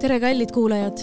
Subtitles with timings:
[0.00, 1.00] tere, kallid kuulajad.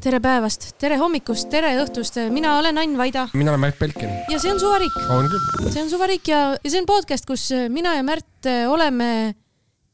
[0.00, 2.16] tere päevast, tere hommikust, tere õhtust.
[2.32, 4.08] mina olen Ain Vaida mina olen Märt Belkin.
[4.30, 4.96] ja see on Suvariik.
[5.10, 5.68] on küll.
[5.72, 9.34] see on Suvariik ja, ja see on podcast, kus mina ja Märt oleme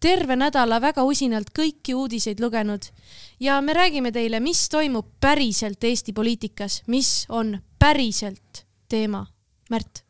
[0.00, 2.86] terve nädala väga usinalt kõiki uudiseid lugenud
[3.42, 9.24] ja me räägime teile, mis toimub päriselt Eesti poliitikas, mis on päriselt teema.
[9.72, 10.04] Märt,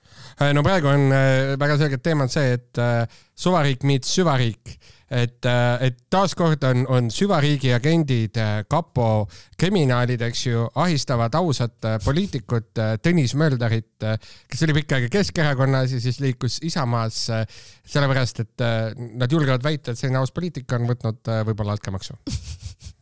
[0.52, 3.06] no praegu on äh, väga selgelt teema on see, et äh,
[3.38, 4.76] suvariik meets süvariik,
[5.10, 5.46] et,
[5.84, 8.38] et taaskord on, on süvariigi agendid,
[8.70, 9.08] kapo
[9.60, 14.06] kriminaalid, eks ju, ahistavad ausat äh, poliitikut äh, Tõnis Möldrit,
[14.50, 17.44] kes oli pikka aega Keskerakonnas ja siis liikus Isamaasse,
[17.86, 18.90] sellepärast et äh,
[19.20, 22.18] nad julgevad väita, et selline aus poliitik on võtnud äh, võib-olla altkäemaksu.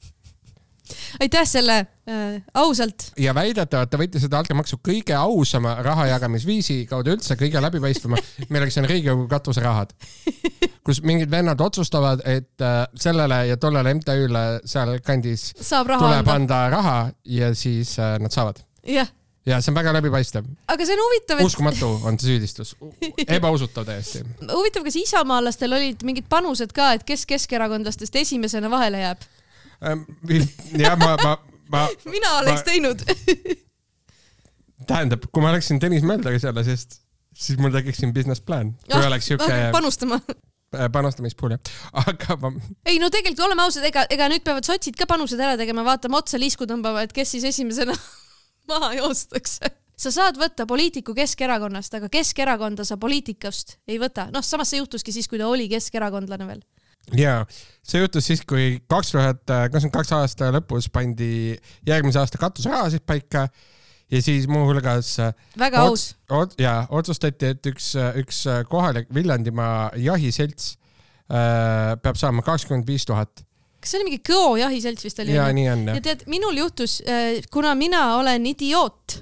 [1.20, 3.10] aitäh selle äh, ausalt.
[3.19, 8.20] ja väidetavalt ta võttis seda altkäemaksu kõige ausama raha jagamisviisi kaudu üldse, kõige läbipaistvama,
[8.55, 9.95] milleks on Riigikogu katuserahad.
[10.83, 16.34] kus mingid vennad otsustavad, et äh, sellele ja tollele MTÜ-le sealkandis tuleb anda.
[16.34, 18.64] anda raha ja siis äh, nad saavad.
[18.86, 19.08] jah,
[19.47, 22.74] ja see on väga läbipaistev, aga see on huvitav, et uskumatu on see süüdistus,
[23.27, 24.22] ebausutav täiesti.
[24.56, 29.30] huvitav, kas isamaalastel olid mingid panused ka, et kes keskerakondlastest esimesena vahele jääb?
[29.83, 31.36] jah, ma, ma,
[31.72, 31.83] ma,
[32.14, 33.02] mina oleks Ma- teinud.
[34.89, 36.98] tähendab, kui ma oleksin Tõnis Möldri selle seest,
[37.39, 40.19] siis mul tekiks siin business plan, kui Ah, oleks siuke panustama.
[40.92, 41.70] panustamispool jah,
[42.06, 42.50] aga ma
[42.89, 46.19] ei no tegelikult oleme ausad, ega, ega nüüd peavad sotsid ka panused ära tegema, vaatame
[46.19, 47.94] otsa liisku tõmbama, et kes siis esimesena
[48.70, 49.70] maha joostakse.
[50.02, 54.28] sa saad võtta poliitiku Keskerakonnast, aga Keskerakonda sa poliitikast ei võta.
[54.33, 56.62] noh, samas see juhtuski siis, kui ta oli keskerakondlane veel.
[57.17, 57.42] jaa,
[57.86, 61.55] see juhtus siis, kui kaks tuhat kakskümmend kaks aasta lõpus pandi
[61.89, 63.48] järgmise aasta katuserahasid paika
[64.12, 65.17] ja siis muuhulgas
[65.58, 66.12] väga aus.
[66.58, 70.77] ja otsustati, et üks, üks kohalik Viljandimaa jahiselts
[71.33, 73.45] äh, peab saama kakskümmend viis tuhat
[73.83, 75.34] kas see oli mingi Kõo jahiselts vist oli?
[75.34, 77.00] ja nii on ja tead, minul juhtus,
[77.50, 79.19] kuna mina olen idioot,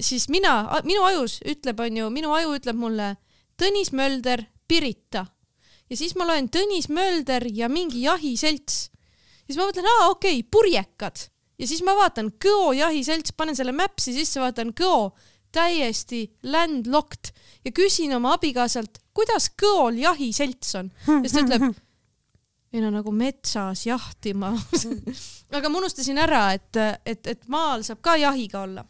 [0.00, 3.16] siis mina, minu ajus ütleb, onju, minu aju ütleb mulle
[3.56, 5.24] Tõnis Mölder, Pirita.
[5.90, 8.90] Ja siis ma loen Tõnis Mölder ja mingi jahiselts.
[9.46, 11.28] siis ma mõtlen, aa okei okay,, purjekad.
[11.58, 15.14] ja siis ma vaatan Kõo jahiselts, panen selle Maps'i sisse, vaatan Kõo,
[15.52, 17.32] täiesti landlocked
[17.64, 20.90] ja küsin oma abikaasalt, kuidas Kõol jahiselts on.
[21.22, 21.70] siis ta ütleb,
[22.72, 24.52] ei no nagu metsas jahtima.
[25.56, 28.84] aga ma unustasin ära, et, et, et maal saab ka jahiga olla.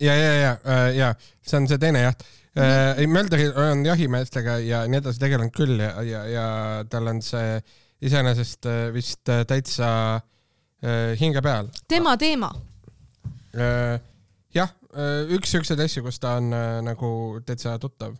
[0.00, 2.24] ja, ja, ja, ja see on see teine jaht.
[2.58, 6.46] ei, Mölder on jahimeestega ja nii edasi tegelenud küll ja, ja, ja
[6.90, 7.60] tal on see
[8.04, 11.68] iseenesest äh, vist äh, täitsa äh, hinge peal.
[11.88, 12.50] tema teema.
[13.54, 14.00] Äh,
[14.54, 14.72] jah,
[15.30, 17.12] üks siukseid asju, kus ta on äh, nagu
[17.46, 18.16] täitsa tuttav.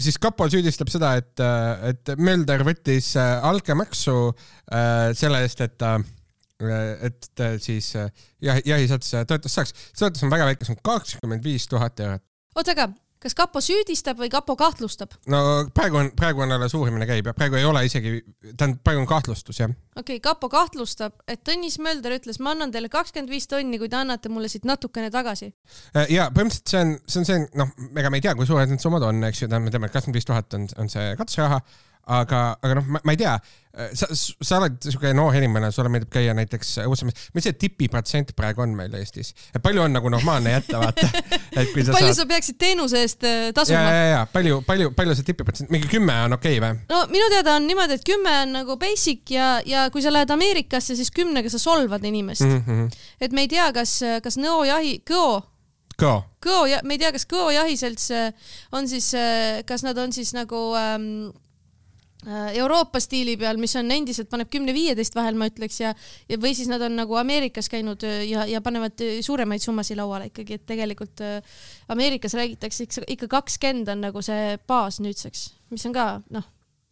[0.00, 1.40] siis kapo süüdistab seda, et,
[1.84, 5.98] et Mölder võttis äh, altkäemaksu äh, selle eest, et ta,
[7.04, 8.08] et siis äh,
[8.42, 9.74] jahi, jahisats toetust saaks.
[9.92, 12.24] see toetus on väga väike, see on kakskümmend viis tuhat eurot.
[12.56, 12.88] oota, aga
[13.22, 15.14] kas kapo süüdistab või kapo kahtlustab?
[15.30, 15.40] no
[15.74, 18.20] praegu on, praegu on alles uurimine käib ja praegu ei ole isegi,
[18.50, 19.72] tähendab, praegu on kahtlustus jah.
[19.96, 23.90] okei okay,, kapo kahtlustab, et Tõnis Mölder ütles, ma annan teile kakskümmend viis tonni, kui
[23.90, 25.50] te annate mulle siit natukene tagasi.
[25.96, 28.70] Äh, ja põhimõtteliselt see on, see on see, noh, ega me ei tea, kui suured
[28.70, 31.14] need summad on, eks ju, tähendab, me teame, et kakskümmend viis tuhat on, on see
[31.18, 31.60] katuseraha,
[32.08, 33.36] aga, aga noh, ma ei tea,
[33.94, 38.64] sa, sa oled siuke noor inimene, sulle meeldib käia näiteks õuesamas, mis see tipiprotsent praegu
[38.64, 41.10] on meil Eestis, et palju on nagu normaalne jätta, vaata,
[41.54, 43.82] palju saad sa peaksid teenuse eest äh, ja, tasuma?
[43.84, 46.80] ja, ja palju, palju, palju see tipiprotsent, mingi kümme on okei okay, või?
[46.90, 50.32] no minu teada on niimoodi, et kümme on nagu basic ja, ja kui sa lähed
[50.34, 52.64] Ameerikasse, siis kümnega sa solvad inimest mm.
[52.66, 52.98] -hmm.
[53.20, 55.42] et me ei tea, kas, kas Nõo jahi, Kõo,
[55.98, 56.12] Go.
[56.38, 58.32] Kõo ja me ei tea, kas Kõo jahiselts äh,
[58.72, 59.10] on siis,
[59.66, 61.47] kas nad on siis nagu ähm, äh,
[62.26, 65.92] Euroopa stiili peal, mis on endiselt paneb kümne-viieteist vahel, ma ütleks ja,
[66.26, 70.00] ja või siis nad on nagu Ameerikas käinud äh, ja, ja panevad äh, suuremaid summasid
[70.00, 71.60] lauale ikkagi, et tegelikult äh,
[71.94, 76.48] Ameerikas räägitakse ikka, kakskümmend on nagu see baas nüüdseks, mis on ka noh,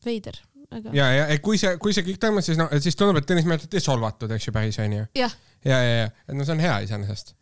[0.06, 0.38] veider,
[0.70, 3.50] aga ja, ja kui see, kui see kõik toimus, siis noh, siis tundub, et Tõnis
[3.50, 5.08] Mölderit ei solvatud, eks ju, päris onju.
[5.18, 7.32] jah, ja, ja, ja, et no see on hea iseenesest.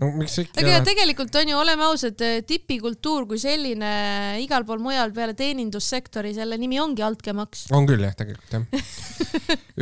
[0.00, 3.92] no miks ikka aga ja tegelikult on ju, oleme ausad, tipikultuur kui selline
[4.42, 7.66] igal pool mujal peale teenindussektori, selle nimi ongi altkäemaks.
[7.74, 8.84] on küll jah, tegelikult jah.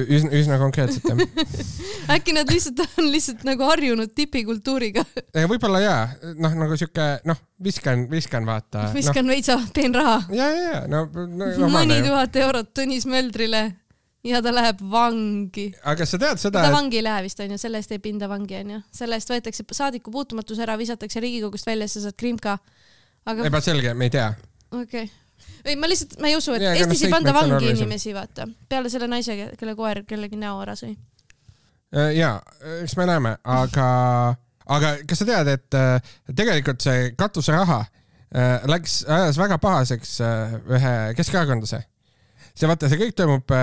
[0.06, 1.20] üsna, üsna konkreetselt jah.
[2.16, 5.04] äkki nad lihtsalt on lihtsalt nagu harjunud tipikultuuriga,
[5.50, 6.00] võib-olla jaa,
[6.40, 8.88] noh nagu siuke noh, viskan, viskan vaata.
[8.96, 9.34] viskan no.
[9.34, 13.64] veitsa peenraha, ja, ja, ja no, no mõni tuhat eurot Tõnis Möldrile
[14.24, 15.70] ja ta läheb vangi.
[15.84, 18.28] aga sa tead seda ta, et vangi ei lähe vist onju, selle eest ei pinda
[18.30, 22.58] vangi onju, selle eest võetakse saadiku puutumatus ära, visatakse Riigikogust välja, sa saad krimka.
[23.26, 24.28] aga ebaselge, me ei tea.
[24.70, 25.08] okei okay..
[25.64, 28.12] ei, ma lihtsalt, ma ei usu, et Jaa, aga noh, Eestis ei panda vangi inimesi,
[28.16, 28.48] vaata.
[28.68, 30.92] peale selle naise, kelle koer kellegi näo ära sõi.
[32.16, 32.34] ja,
[32.82, 33.86] eks me näeme, aga,
[34.68, 40.18] aga kas sa tead, et äh, tegelikult see katuseraha äh, läks, ajas väga pahaseks
[40.76, 41.86] ühe keskerakondlase.
[42.60, 43.54] See vaata, see kõik toimub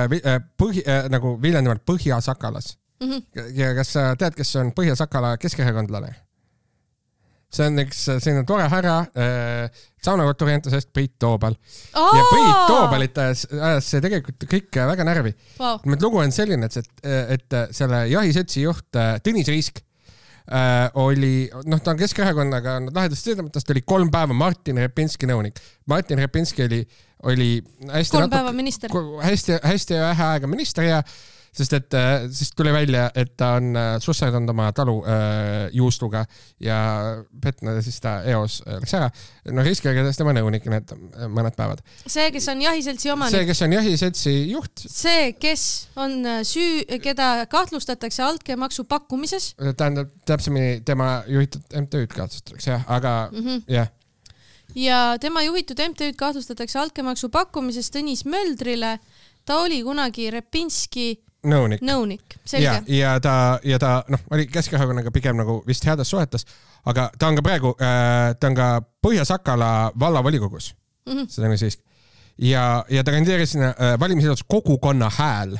[0.59, 0.83] põhi,
[1.13, 3.09] nagu Viljandmaal Põhja-Sakalas mm.
[3.09, 3.51] -hmm.
[3.57, 6.15] ja kas sa tead, kes on Põhja-Sakala keskerakondlane?
[7.47, 11.55] see on üks selline tore härra äh,, saunakotorientusest Priit Toobal
[11.95, 12.15] oh!.
[12.17, 15.79] ja Priit Toobalit ajas, ajas see tegelikult kõik väga närvi wow..
[16.01, 16.89] lugu on selline, et,
[17.37, 19.79] et selle jahiseltsi juht äh, Tõnis Riisk
[20.51, 25.59] äh, oli, noh, ta on Keskerakonnaga lahedasti sõidamata, ta oli kolm päeva Martin Repinski nõunik.
[25.87, 26.81] Martin Repinski oli,
[27.23, 28.91] oli hästi kolm päeva minister.
[29.23, 31.01] hästi, hästi vähe aega minister ja
[31.57, 36.23] sest et äh, siis tuli välja, et ta on äh, susserdanud oma talu äh, juustuga
[36.63, 36.77] ja
[37.43, 39.09] petnud ja siis ta eos äh, läks ära.
[39.51, 40.93] no riskiga käis tema nõunik need
[41.33, 41.81] mõned päevad.
[42.05, 43.37] see, kes on jahiseltsi omanik.
[43.37, 44.85] see, kes on jahiseltsi juht.
[44.85, 45.65] see, kes
[45.97, 49.53] on süü, keda kahtlustatakse altkäemaksu pakkumises.
[49.77, 53.63] tähendab, täpsemini tema juhitud MTÜ-d kahtlustatakse jah, aga mm -hmm.
[53.79, 53.93] jah
[54.75, 58.99] ja tema juhitud MTÜ-d kahtlustatakse altkäemaksu pakkumises Tõnis Möldrile.
[59.45, 61.81] ta oli kunagi Repinski nõunik.
[61.81, 62.65] nõunik, selge.
[62.65, 66.45] ja, ja ta, ja ta noh, oli Keskerakonnaga pigem nagu vist heades suhetes,
[66.85, 68.67] aga ta on ka praegu äh,, ta on ka
[69.07, 70.73] Põhja-Sakala vallavolikogus
[71.05, 71.29] mm, -hmm.
[71.29, 71.81] see Tõnis Siisk.
[72.37, 75.57] ja, ja ta kandideeris sinna äh, valimisjaotus Kogukonna hääl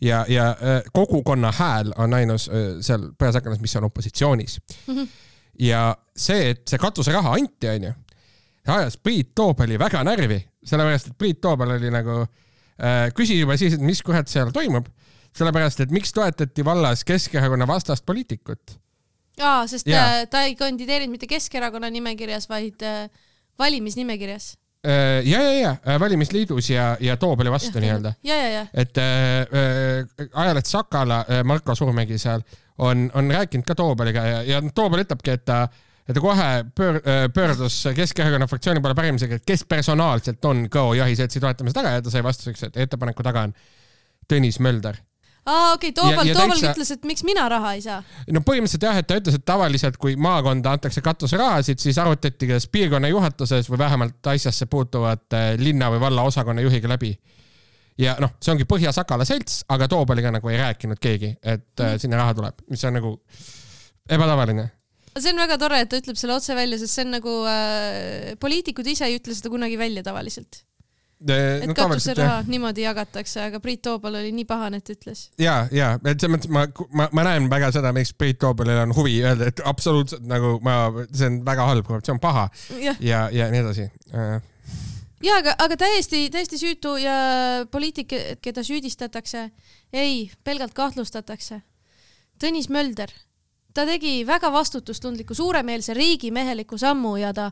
[0.00, 4.94] ja, ja äh, kogukonna hääl on ainus äh, seal Põhja-Sakalas, mis on opositsioonis mm.
[4.94, 5.08] -hmm.
[5.58, 7.92] ja see, et see katuseraha anti, onju,
[8.72, 13.76] ajas Priit Toobali väga närvi, sellepärast et Priit Toobal oli nagu äh, küsis juba siis,
[13.76, 14.88] et mis kurat seal toimub
[15.36, 18.78] sellepärast, et miks toetati vallas Keskerakonna vastast poliitikut?
[19.38, 20.02] aa, sest ja.
[20.02, 23.06] ta, ta ei kandideerinud mitte Keskerakonna nimekirjas, vaid äh,
[23.58, 24.56] valimisnimekirjas
[24.86, 28.14] äh, ja, ja, ja äh, valimisliidus ja, ja Toobali vastu nii-öelda.
[28.74, 32.42] et äh, ajaleht Sakala äh,, Marko Suurmägi seal
[32.78, 35.68] on, on rääkinud ka Toobaliga ja, ja Toobal ütlebki, et ta,
[36.08, 37.00] et ta kohe pöör,
[37.34, 42.14] pöördus Keskerakonna fraktsiooni poole pärimisega, et kes personaalselt on Go jahiseltsi toetamise taga ja ta
[42.14, 43.54] sai vastuseks, et ettepaneku taga on
[44.28, 44.96] Tõnis Mölder
[45.48, 46.72] aa, okei okay,, Tooval, Tooval täitsa...
[46.72, 47.98] ütles, et miks mina raha ei saa.
[48.32, 52.68] no põhimõtteliselt jah, et ta ütles, et tavaliselt, kui maakonda antakse katuserahasid, siis arutati kas
[52.72, 57.14] piirkonna juhatuses või vähemalt asjasse puutuvate linna või valla osakonna juhiga läbi.
[57.98, 62.02] ja noh, see ongi Põhja-Sakala selts, aga Toobaliga nagu ei rääkinud keegi, et mm.
[62.02, 63.14] sinna raha tuleb, mis on nagu
[64.08, 64.68] ebatavaline
[65.22, 68.34] see on väga tore, et ta ütleb selle otse välja, sest see on nagu äh,
[68.40, 70.62] poliitikud ise ei ütle seda kunagi välja tavaliselt
[71.26, 75.24] et no, katuseraha niimoodi jagatakse, aga Priit Toobal oli nii pahane, et ütles.
[75.40, 76.62] ja, ja, et selles mõttes ma,
[76.94, 80.78] ma, ma näen väga seda, miks Priit Toobalil on huvi öelda, et absoluutselt nagu ma,
[81.10, 82.46] see on väga halb, see on paha
[82.78, 84.36] ja, ja, ja nii edasi äh.
[85.26, 87.16] ja aga, aga täiesti, täiesti süütu ja
[87.72, 88.14] poliitik,
[88.44, 89.48] keda süüdistatakse,
[89.92, 91.64] ei, pelgalt kahtlustatakse.
[92.38, 93.10] Tõnis Mölder,
[93.78, 97.50] ta tegi väga vastutustundliku, suuremeelse riigimeheliku sammu ja ta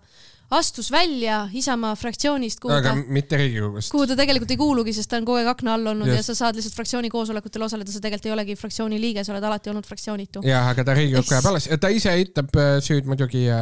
[0.51, 3.91] astus välja Isamaa fraktsioonist, kuhu aga ta, mitte Riigikogust.
[3.91, 6.19] kuhu ta tegelikult ei kuulugi, sest ta on kogu aeg akna all olnud Just.
[6.19, 9.47] ja sa saad lihtsalt fraktsiooni koosolekutel osaleda, sa tegelikult ei olegi fraktsiooni liige, sa oled
[9.49, 10.45] alati olnud fraktsioonitu.
[10.47, 13.61] jah, aga ta Riigikokku jääb alles ja ta ise eitab äh, süüd muidugi ja,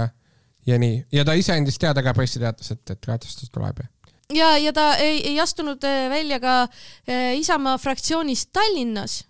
[0.69, 3.89] ja nii ja ta ise andis teada ka pressiteates, et, et kaotustus tuleb ja
[4.35, 9.23] ja, ja ta ei, ei astunud äh, välja ka äh, Isamaa fraktsioonist Tallinnas,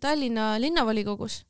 [0.00, 1.40] Tallinna linnavolikogus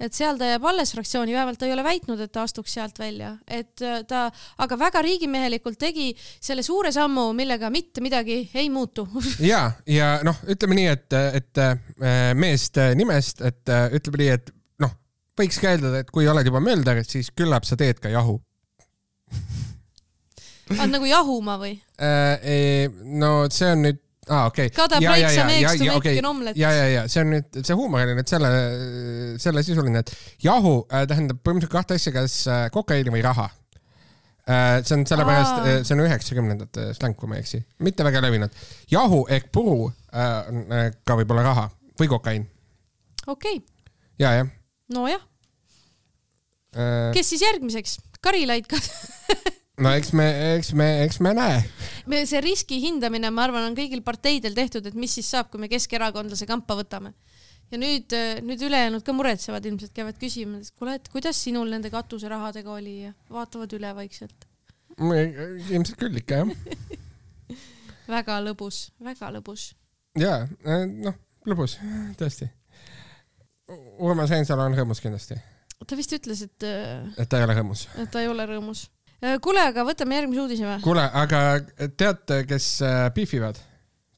[0.00, 2.98] et seal ta jääb alles fraktsiooni, vähemalt ta ei ole väitnud, et ta astuks sealt
[3.00, 4.26] välja, et äh, ta
[4.62, 9.06] aga väga riigimehelikult tegi selle suure sammu, millega mitte midagi ei muutu.
[9.46, 11.76] Ja, ja noh, ütleme nii, et, et äh,
[12.34, 14.50] meest nimest, et äh, ütleme nii, et
[14.82, 14.92] noh,
[15.38, 18.38] võiks ka eeldada, et kui oled juba Mölder, siis küllap sa teed ka jahu.
[20.76, 21.76] On nagu jahuma või?
[23.20, 24.74] no see on nüüd ah,, okei okay..
[24.74, 26.56] Kada breaks some eggs to make an omelet.
[26.56, 28.50] ja, ja, ja see on nüüd, see huumor oli nüüd selle,
[29.42, 33.46] selle sisuline, et jahu äh, tähendab põhimõtteliselt kahte asja, kas äh, kokaiini või raha
[34.48, 34.82] äh,.
[34.82, 38.60] see on sellepärast äh,, see on üheksakümnendate släng, kui ma ei eksi, mitte väga levinud.
[38.90, 40.26] jahu ehk puru äh,
[40.80, 41.68] äh ka võib olla raha
[42.00, 42.48] või kokaiin.
[43.26, 43.64] okei okay..
[44.18, 44.50] ja, jah.
[44.94, 45.22] nojah
[46.74, 47.12] äh....
[47.16, 48.00] kes siis järgmiseks?
[48.26, 48.90] Karilaid kas
[49.82, 51.60] no eks me, eks me, eks me näe.
[52.08, 55.60] me see riski hindamine, ma arvan, on kõigil parteidel tehtud, et mis siis saab, kui
[55.60, 57.12] me keskerakondlase kampa võtame.
[57.70, 58.14] ja nüüd,
[58.46, 63.00] nüüd ülejäänud ka muretsevad ilmselt, käivad küsima, et kuule, et kuidas sinul nende katuserahadega oli
[63.04, 64.48] ja vaatavad üle vaikselt.
[64.96, 66.54] ilmselt küll ikka jah
[68.16, 69.74] väga lõbus, väga lõbus.
[70.18, 71.78] ja noh, lõbus
[72.16, 72.48] tõesti.
[73.98, 75.36] Urmas Reinsalu on rõõmus kindlasti.
[75.84, 76.68] ta vist ütles, et.
[77.18, 77.88] et ta ei ole rõõmus.
[78.00, 78.86] et ta ei ole rõõmus
[79.42, 80.80] kuule, aga võtame järgmise uudise või?
[80.84, 81.42] kuule, aga
[81.96, 83.60] teate, kes äh, pihvivad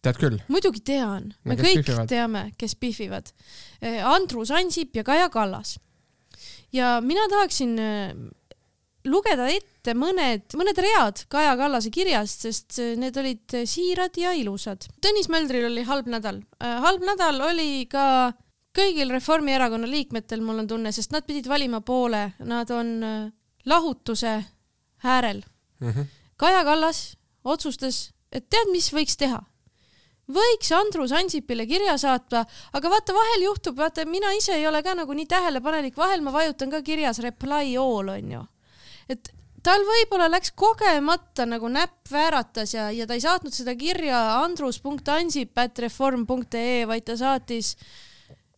[0.05, 0.39] tead küll.
[0.49, 2.09] muidugi tean, me No kõik pihvivad?
[2.11, 3.31] teame, kes pihvivad.
[4.07, 5.79] Andrus Ansip ja Kaja Kallas.
[6.73, 8.13] ja mina tahaksin äh,
[9.09, 14.35] lugeda ette mõned, mõned read Kaja Kallase kirjast, sest äh, need olid äh, siirad ja
[14.37, 14.89] ilusad.
[15.05, 16.43] Tõnis Möldril oli halb nädal.
[16.61, 18.33] halb nädal oli ka
[18.79, 23.19] kõigil Reformierakonna liikmetel, mul on tunne, sest nad pidid valima poole, nad on äh,
[23.67, 24.39] lahutuse
[25.05, 25.43] äärel.
[26.37, 29.45] Kaja Kallas otsustas, et tead, mis võiks teha
[30.29, 32.43] võiks Andrus Ansipile kirja saata,
[32.77, 36.31] aga vaata, vahel juhtub, vaata, mina ise ei ole ka nagu nii tähelepanelik, vahel ma
[36.35, 38.43] vajutan ka kirjas reply all onju.
[39.09, 39.33] et
[39.65, 46.87] tal võib-olla läks kogemata nagu näpp vääratas ja, ja ta ei saatnud seda kirja andrus.ansip.reform.ee,
[46.87, 47.77] vaid ta saatis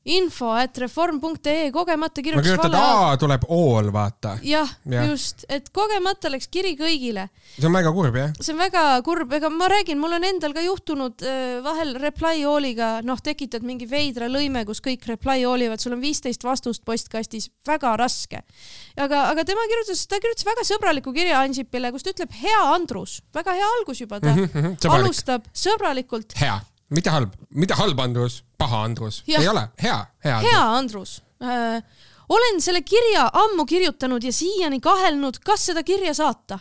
[0.04, 4.38] info at reform.ee kogemata no kirjutas kirjutad vale A tuleb O-l, vaata.
[4.42, 5.04] jah Jah.
[5.04, 8.30] ja., just, et kogemata läks kiri kõigile see on väga kurb jah.
[8.40, 12.44] see on väga kurb, ega ma räägin, mul on endal ka juhtunud äh, vahel reply
[12.48, 16.84] all'iga, noh, tekitad mingi veidra lõime, kus kõik reply all ivad, sul on viisteist vastust
[16.88, 18.40] postkastis, väga raske.
[18.96, 23.20] aga, aga tema kirjutas, ta kirjutas väga sõbraliku kirja Ansipile, kus ta ütleb hea Andrus,
[23.36, 24.96] väga hea algus juba ta sõbralik.
[24.96, 26.56] alustab sõbralikult, hea,
[26.94, 30.38] mitte halb, mitte halb Andrus, paha Andrus, ei ole, hea, hea.
[30.46, 31.82] hea Andrus äh,.
[32.28, 36.58] olen selle kirja ammu kirjutanud ja siiani kahelnud, kas seda kirja saata.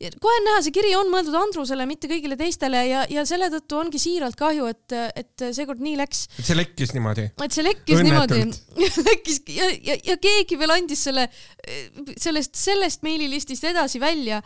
[0.00, 3.78] kohe on näha, see kiri on mõeldud Andrusele, mitte kõigile teistele ja, ja selle tõttu
[3.78, 7.28] ongi siiralt kahju, et, et seekord nii läks, see lekkis niimoodi.
[7.44, 8.56] et see lekkis Õnnetult.
[8.80, 11.28] niimoodi, lekkis ja, ja, ja keegi veel andis selle,
[12.16, 14.42] sellest, sellest meililistist edasi välja.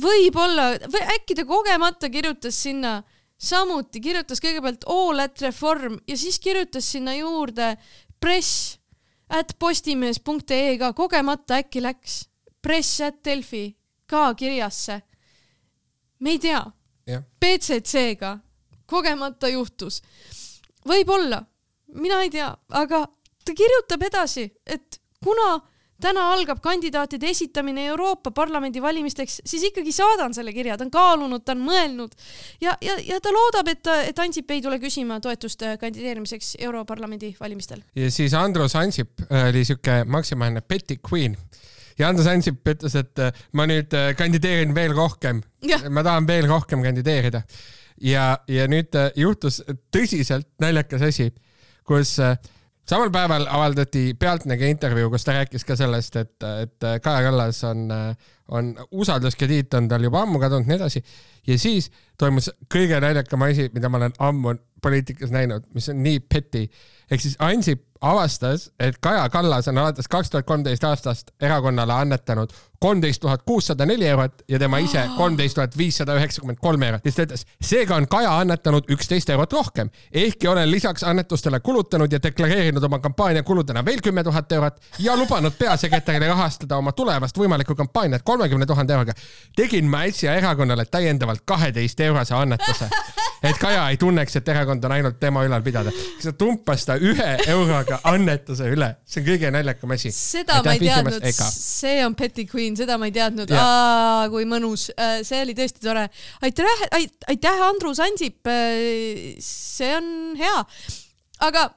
[0.00, 3.00] võib-olla, või äkki ta kogemata kirjutas sinna
[3.38, 7.74] samuti, kirjutas kõigepealt all at reform ja siis kirjutas sinna juurde
[8.20, 8.78] press
[9.28, 12.24] at postimees.ee ka kogemata äkki läks
[12.62, 13.76] press at Delfi
[14.06, 15.02] ka kirjasse.
[16.20, 16.64] me ei tea
[17.40, 18.38] BCC-ga
[18.86, 20.02] kogemata juhtus.
[20.86, 21.42] võib-olla,
[21.94, 23.06] mina ei tea, aga
[23.44, 25.60] ta kirjutab edasi, et kuna
[26.02, 31.44] täna algab kandidaatide esitamine Euroopa Parlamendi valimisteks, siis ikkagi saadan selle kirja, ta on kaalunud,
[31.44, 32.16] ta on mõelnud
[32.60, 37.34] ja, ja, ja ta loodab, et, et Ansip ei tule küsima toetust äh, kandideerimiseks Europarlamendi
[37.40, 37.82] valimistel.
[37.96, 41.36] ja siis Andrus Ansip äh, oli siuke maksimaalne petty queen
[41.98, 45.42] ja Andrus Ansip ütles, et äh, ma nüüd kandideerin veel rohkem
[45.90, 47.42] ma tahan veel rohkem kandideerida.
[48.00, 49.62] ja, ja nüüd juhtus
[49.94, 51.32] tõsiselt naljakas asi,
[51.86, 52.36] kus äh,
[52.88, 57.86] samal päeval avaldati Pealtnägija intervjuu, kus ta rääkis ka sellest, et, et Kaja Kallas on,
[58.48, 61.02] on usalduskrediit on tal juba ammu kadunud, nii edasi.
[61.46, 66.20] ja siis toimus kõige naljakam asi, mida ma olen ammu poliitikas näinud, mis on nii
[66.20, 66.68] petty.
[67.10, 72.52] ehk siis Ansip avastas, et Kaja Kallas on alates kaks tuhat kolmteist aastast erakonnale annetanud
[72.78, 77.02] kolmteist tuhat kuussada neli eurot ja tema ise kolmteist tuhat viissada üheksakümmend kolm eurot.
[77.02, 82.12] siis ta ütles, seega on Kaja annetanud üksteist eurot rohkem, ehkki olen lisaks annetustele kulutanud
[82.12, 87.38] ja deklareerinud oma kampaania kuludena veel kümme tuhat eurot ja lubanud peasekretärile rahastada oma tulevast
[87.38, 89.14] võimalikku kampaaniat kolmekümne tuhande euroga.
[89.56, 92.88] tegin ma äsja erakonnale täiendavalt kaheteist eurose annetuse,
[93.42, 95.92] et Kaja ei tunneks, et erakond on ainult tema ülal pidada.
[96.22, 100.12] ta tumpas ta ühe euroga annetuse üle, see on kõige naljakam asi.
[100.12, 104.26] seda ma ei teadnud, see on Betty Queen, seda ma ei teadnud, Jah.
[104.32, 104.90] kui mõnus,
[105.22, 106.06] see oli tõesti tore.
[106.42, 106.86] aitäh,
[107.32, 108.52] aitäh, Andrus Ansip,
[109.40, 110.62] see on hea,
[111.48, 111.70] aga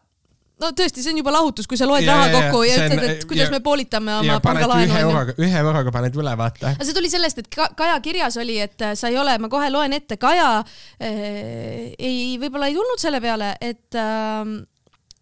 [0.59, 2.73] no tõesti, see on juba lahutus, kui sa loed Ja, raha ja, ja, kokku ja
[2.75, 5.03] on- ütled, et kuidas ja- me poolitame ja oma ühe pangalaenu onju.
[5.07, 6.73] euroga, ühe euroga paned üle, vaata.
[6.75, 9.49] aga see tuli sellest, et Ka- Kaja kirjas oli, et äh, sa ei ole, ma
[9.49, 14.53] kohe loen ette, Kaja äh, ei, võib-olla ei tulnud selle peale, et äh,,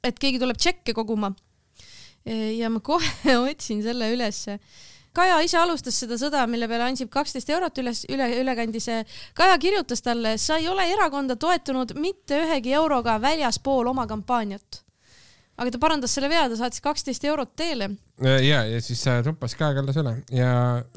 [0.07, 1.33] et keegi tuleb tšekke koguma.
[2.27, 4.57] ja ma kohe otsin selle ülesse.
[5.17, 8.85] Kaja ise alustas seda sõda, mille peale Ansip kaksteist eurot üles, üle, üle kandis.
[9.33, 14.83] Kaja kirjutas talle, sa ei ole erakonda toetunud mitte ühegi euroga väljaspool oma kampaaniat.
[15.57, 17.89] Aga ta parandas selle vea, ta saatis kaksteist eurot teele
[18.21, 20.51] ja, ja siis äh, tumpas Kaja Kallas üle ja.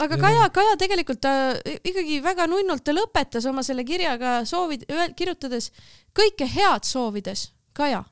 [0.05, 1.33] aga Kaja, Kaja tegelikult ta
[1.65, 4.85] ikkagi väga nunnult, ta lõpetas oma selle kirjaga soovid,
[5.17, 5.71] kirjutades
[6.17, 8.03] kõike head soovides, Kaja.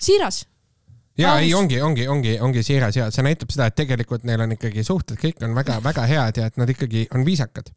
[0.00, 0.44] siiras.
[1.18, 1.42] ja Aus.
[1.44, 4.84] ei, ongi, ongi, ongi, ongi siiras ja see näitab seda, et tegelikult neil on ikkagi
[4.86, 7.68] suhted, kõik on väga-väga head ja et nad ikkagi on viisakad.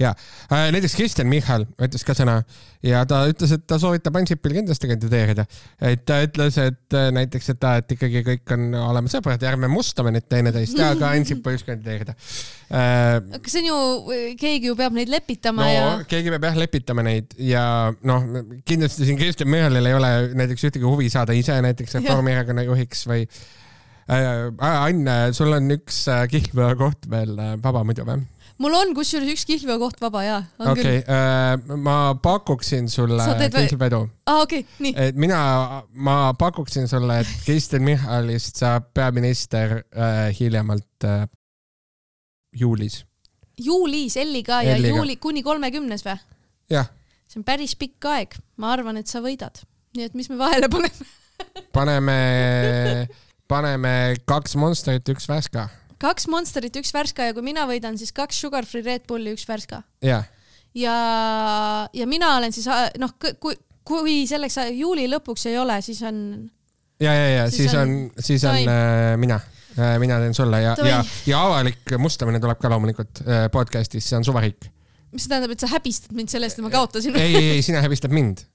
[0.00, 0.10] Ja
[0.50, 2.40] äh, näiteks Kristen Michal ütles ka sõna
[2.84, 5.44] ja ta ütles, et ta soovitab Ansipil kindlasti kandideerida.
[5.86, 9.52] et ta ütles, et äh, näiteks, et ta, et ikkagi kõik on, oleme sõbrad ja
[9.52, 12.16] ärme mustame nüüd teineteist, aga Ansip võiks kandideerida
[12.74, 13.20] äh,.
[13.38, 13.78] aga see on ju,
[14.40, 17.64] keegi ju peab neid lepitama no ja keegi peab jah lepitama neid ja
[18.02, 18.28] noh,
[18.66, 23.28] kindlasti siin Kristen Michalil ei ole näiteks ühtegi huvi saada ise näiteks Reformierakonna juhiks või
[24.10, 24.50] äh,.
[24.58, 26.02] Ann, sul on üks
[26.34, 28.24] kihlveokoht veel vaba muidu või?
[28.62, 30.42] Mul on kusjuures üks kihlveokoht vaba jaa.
[30.70, 31.00] okei,
[31.82, 34.04] ma pakuksin sulle kihlvedu.
[34.26, 34.94] aa, okei okay,, nii.
[35.08, 35.38] et mina,
[35.92, 41.26] ma pakuksin sulle, et Kristen Michalist saab peaminister äh, hiljemalt äh,
[42.60, 43.02] juulis.
[43.60, 44.96] juulis Elliga ja Elliga.
[44.96, 46.18] juuli kuni kolmekümnes või?
[46.70, 46.90] jah,
[47.28, 49.64] see on päris pikk aeg, ma arvan, et sa võidad.
[49.96, 51.12] nii et mis me vahele paneme?
[51.74, 52.18] paneme,
[53.50, 53.94] paneme
[54.26, 55.68] kaks Monsterit, üks Värska.
[56.04, 59.46] Kaks Monsterit, üks Värska ja kui mina võidan, siis kaks Sugar Free Red Bulli, üks
[59.48, 59.82] Värska.
[60.04, 60.26] jah,
[60.76, 60.96] ja,
[61.92, 62.68] ja mina olen siis
[63.00, 63.56] noh, kui,
[63.86, 66.20] kui selleks juuli lõpuks ei ole, siis on
[67.00, 69.40] ja, ja, ja Siis siis on on-, siis on äh, mina,
[69.98, 74.26] mina teen sulle ja, ja, ja avalik mustamine tuleb ka loomulikult äh, podcast'is, see on
[74.26, 74.70] suvariik.
[75.12, 77.16] mis see tähendab, et sa häbistad mind selle eest, et ma kaotasin?
[77.20, 78.46] ei, ei, sina häbistad mind.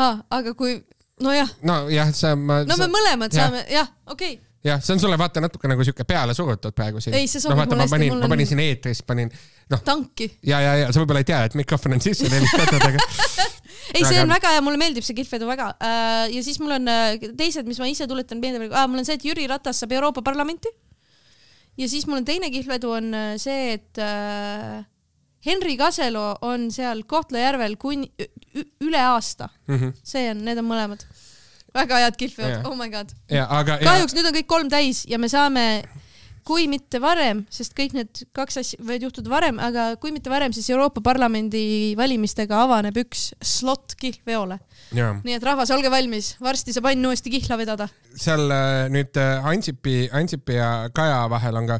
[0.00, 0.78] aa, aga kui,
[1.22, 2.62] nojah, nojah, sa, ma.
[2.68, 3.50] no me mõlemad jah.
[3.50, 4.51] saame, jah, okei okay..
[4.64, 7.16] jah, see on sulle vaata natuke nagu siuke peale surutud praegu siin.
[7.18, 9.32] Ei, see sobib no vaata, mulle ma hästi, panin, mul ma panin siin eetris, panin
[9.86, 10.28] tanki.
[10.46, 13.02] ja, ja, ja sa võib-olla ei tea, et mikrofon on sisse levitatud, aga
[13.96, 15.72] ei, see on väga hea, mulle meeldib see kihlvedu väga.
[16.34, 19.26] ja siis mul on äh, teised, mis ma ise tuletan meelde, mul on see, et
[19.26, 20.70] Jüri Ratas saab Euroopa Parlamenti.
[21.80, 24.82] ja siis mul on teine kihlvedu on äh, see, et äh,
[25.42, 28.12] Henri Kaselo on seal Kohtla-Järvel kuni
[28.84, 29.96] üle aasta, Mhm.
[30.06, 31.02] see on, need on mõlemad
[31.74, 33.12] väga head kihlveod Jaa., oh my god.
[33.28, 35.66] kahjuks nüüd on kõik kolm täis ja me saame,
[36.46, 40.54] kui mitte varem, sest kõik need kaks asja võivad juhtuda varem, aga kui mitte varem,
[40.54, 44.58] siis Euroopa Parlamendi valimistega avaneb üks slot kihlveole.
[44.92, 47.88] nii et rahvas, olge valmis, varsti saab Ain uuesti kihla vedada.
[48.18, 51.78] seal äh, nüüd äh, Ansipi, Ansipi ja Kaja vahel on ka,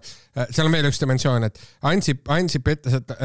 [0.50, 1.58] seal on veel üks dimensioon, et
[1.90, 3.16] Ansip, Ansip ütles, et,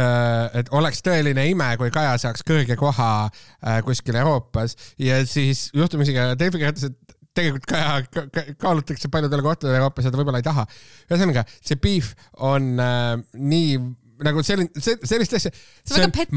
[0.57, 6.17] et oleks tõeline ime, kui Kaja saaks kõrge koha äh, kuskil Euroopas ja siis juhtumisi
[6.17, 10.67] ka Delfi kirjutas, et tegelikult ka- ka- kaalutakse paljudele kohtadele ja ta võib-olla ei taha.
[11.11, 12.11] ühesõnaga, see beef
[12.49, 13.79] on äh, nii
[14.25, 15.51] nagu selline, sellist asja,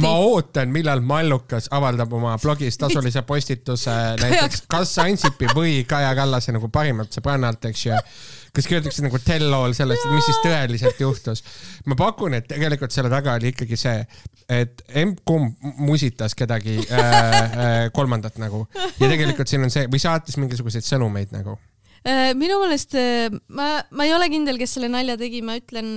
[0.03, 6.53] ma ootan, millal Mallukas avaldab oma blogis tasulise postituse näiteks kas Ansipi või Kaja Kallase
[6.57, 7.97] nagu parimat sõbrannalt, eks ju.
[8.55, 11.43] Kas kirjutatakse nagu tell-all sellest, et mis siis tõeliselt juhtus.
[11.87, 14.05] ma pakun, et tegelikult selle taga oli ikkagi see,
[14.51, 20.39] et emb-kumb musitas kedagi äh, äh, kolmandat nagu ja tegelikult siin on see või saatis
[20.41, 21.59] mingisuguseid sõnumeid nagu.
[22.01, 25.95] Äh, minu meelest äh, ma, ma ei ole kindel, kes selle nalja tegi, ma ütlen,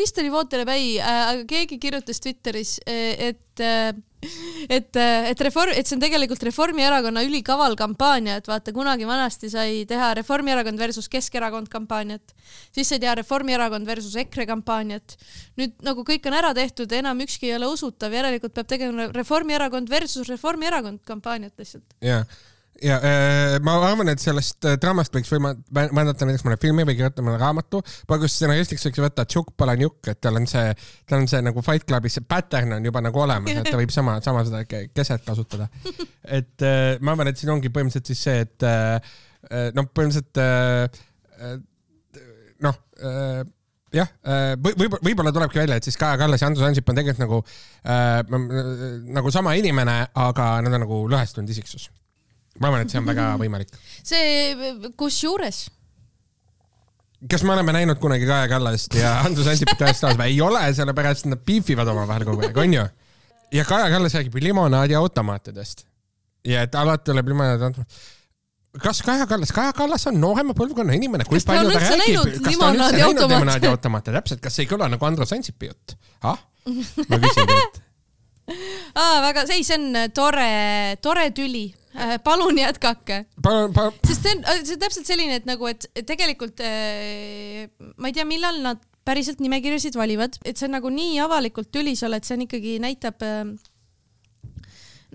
[0.00, 0.30] vist oli
[0.66, 7.76] Päi, aga keegi kirjutas Twitteris, et, et, et reform, et see on tegelikult Reformierakonna ülikaval
[7.78, 12.34] kampaania, et vaata kunagi vanasti sai teha Reformierakond versus Keskerakond kampaaniat,
[12.74, 15.16] siis sai teha Reformierakond versus EKRE kampaaniat.
[15.60, 19.90] nüüd nagu kõik on ära tehtud, enam ükski ei ole usutav, järelikult peab tegema Reformierakond
[19.90, 21.98] versus Reformierakond kampaaniat lihtsalt.
[22.04, 22.24] ja,
[22.84, 26.96] ja äh, ma arvan, et sellest äh, draamast võiks võima- vaadata näiteks mõne filmi või
[26.98, 27.82] kirjutada mõne raamatu.
[28.08, 30.72] praegu stsenaristiks võiks võtta Tšukk Palanjuk, et tal on see,
[31.08, 33.92] tal on see nagu Fight Clubis see pattern on juba nagu olemas, et ta võib
[33.94, 35.68] sama, sama seda ke- keset kasutada.
[36.40, 40.36] et äh, ma arvan, et siin ongi põhimõtteliselt siis see, et noh, põhimõtteliselt
[42.60, 42.76] noh
[43.94, 44.10] jah,
[44.60, 47.40] või võib-olla, võib-olla tulebki välja, et siis Kaja Kallas ja Andrus Ansip on tegelikult nagu
[47.84, 48.20] äh,
[49.16, 51.88] nagu sama inimene, aga nad on nagu lõhestunud isiksus.
[52.60, 53.74] Ma arvan, et see on väga võimalik.
[54.04, 54.70] see,
[55.00, 55.66] kusjuures
[57.28, 60.30] kas me oleme näinud kunagi Kaja Kallast ja Andrus Ansipit ühes toas või?
[60.32, 62.86] ei ole, sellepärast nad piifivad omavahel kogu aeg, onju.
[63.56, 65.84] ja Kaja Kallas räägib limonaadiautomaatidest.
[66.48, 68.00] ja et alati tuleb limonaadiautomaat.
[68.86, 72.56] kas Kaja Kallas, Kaja Kallas on noorema põlvkonna inimene, kui Kas palju ta räägib, kas
[72.56, 73.34] ta on üldse näinud limonaadiautomaate?
[73.34, 75.96] limonaadiautomaate, täpselt, kas see ei kõla nagu Andrus Ansipi jutt?
[76.24, 76.40] ah,
[77.08, 77.82] ma küsin teilt.
[79.02, 80.48] aa, väga, ei, see on tore,
[81.04, 81.68] tore tüli.
[82.24, 86.06] Palun jätkake, palun, palun, sest see on, see on täpselt selline, et nagu, et et
[86.08, 87.66] tegelikult äh,
[88.00, 92.02] ma ei tea, millal nad päriselt nimekirjasid valivad, et see on nagu nii avalikult tülis
[92.06, 93.42] oled, see on ikkagi näitab äh,,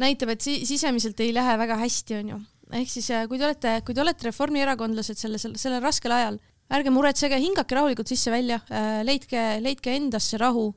[0.01, 2.41] näitab, et si sisemiselt ei lähe väga hästi, onju.
[2.81, 6.41] ehk siis äh, kui te olete, kui te olete reformierakondlased selle, selle, sellel raskel ajal,
[6.75, 8.57] ärge muretsege, hingake rahulikult sisse-välja,
[9.05, 10.71] leidke, leidke endasse rahu.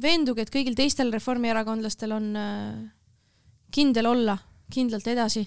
[0.00, 2.80] veenduge, et kõigil teistel reformierakondlastel on äh,
[3.72, 4.36] kindel olla,
[4.72, 5.44] kindlalt edasi.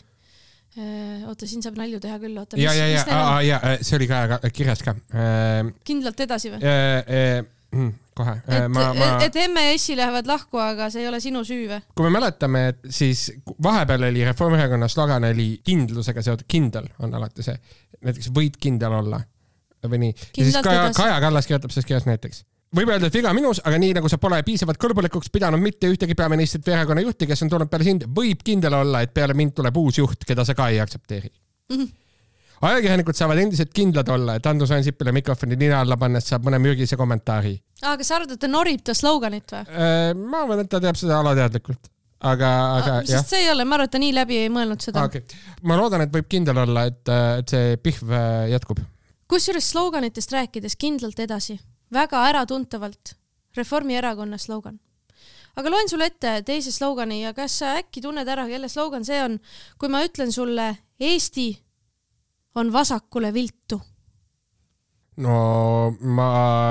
[1.25, 2.57] oota, siin saab nalju teha küll, oota.
[2.59, 4.95] ja, ja, ja, ja see oli ka kirjas ka.
[5.87, 6.63] kindlalt edasi või?
[8.15, 8.89] kohe, et ma,
[9.23, 11.81] et MES-i lähevad lahku, aga see ei ole sinu süü või?
[11.95, 13.27] kui me mäletame, et siis
[13.63, 17.55] vahepeal oli Reformierakonna slogan oli kindlusega seotud, kindel on alati see,
[18.05, 19.19] näiteks võid kindel olla
[19.89, 20.15] või nii.
[20.37, 20.89] ja siis Kaja.
[20.95, 22.43] Kaja Kallas kirjutab selles kirjas näiteks.
[22.75, 26.15] Võib öelda, et viga minus, aga nii nagu sa pole piisavalt kõlbulikuks pidanud mitte ühtegi
[26.17, 29.53] peaministrit või erakonna juhti, kes on tulnud peale sind, võib kindel olla, et peale mind
[29.55, 31.31] tuleb uus juht, keda sa ka ei aktsepteeri
[31.71, 31.87] Mhm.
[32.61, 36.97] ajakirjanikud saavad endiselt kindlad olla, et Andrus Ansipile mikrofoni nina alla pannes saab mõne mürgise
[36.97, 37.55] kommentaari.
[37.81, 39.65] aa, kas sa arvad, et ta norib ta sloganit või?
[40.29, 41.89] ma arvan, et ta teeb seda alateadlikult,
[42.21, 43.07] aga, aga jah.
[43.15, 45.03] sest see ei ole, ma arvan, et ta nii läbi ei mõelnud seda.
[45.09, 47.01] okei okay., ma loodan, et võib kindel olla, et,
[47.41, 48.79] et see pihv äh, jätkub.
[49.27, 51.57] kusjuures sloganitest rääkides kindlalt edasi,
[51.93, 53.15] väga äratuntavalt
[53.57, 54.79] Reformierakonna slogan.
[55.55, 59.21] aga loen sulle ette teise slogani ja kas sa äkki tunned ära, kelle slogan see
[59.23, 59.39] on,
[59.79, 61.65] kui ma ütlen sulle Eesti
[62.55, 63.81] on vasakule viltu.
[65.17, 66.29] no ma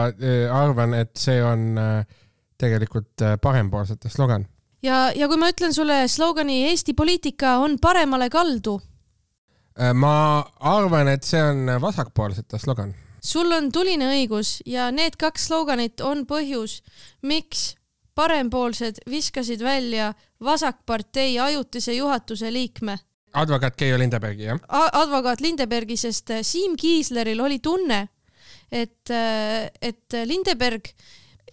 [0.09, 2.05] äh, arvan, et see on äh,
[2.61, 4.47] tegelikult äh, parempoolsete slogan.
[4.83, 8.81] ja, ja kui ma ütlen sulle slogani Eesti poliitika on paremale kaldu,
[9.95, 12.95] ma arvan, et see on vasakpoolsete slogan.
[13.25, 16.83] Sul on tuline õigus ja need kaks sloganit on põhjus,
[17.23, 17.75] miks
[18.15, 20.13] parempoolsed viskasid välja
[20.45, 22.99] Vasakpartei ajutise juhatuse liikme
[23.35, 24.61] advokaat Keijo Lindebergi, jah?
[24.93, 28.05] Advokaat Lindebergi, sest äh, Siim Kiisleril oli tunne,
[28.71, 30.89] et, et Lindeberg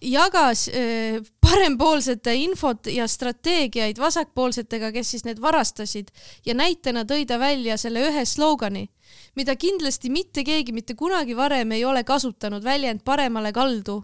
[0.01, 6.11] jagas äh, parempoolsete infot ja strateegiaid vasakpoolsetega, kes siis need varastasid
[6.45, 8.87] ja näitena tõi ta välja selle ühe slogani,
[9.35, 14.01] mida kindlasti mitte keegi mitte kunagi varem ei ole kasutanud, väljend paremale kaldu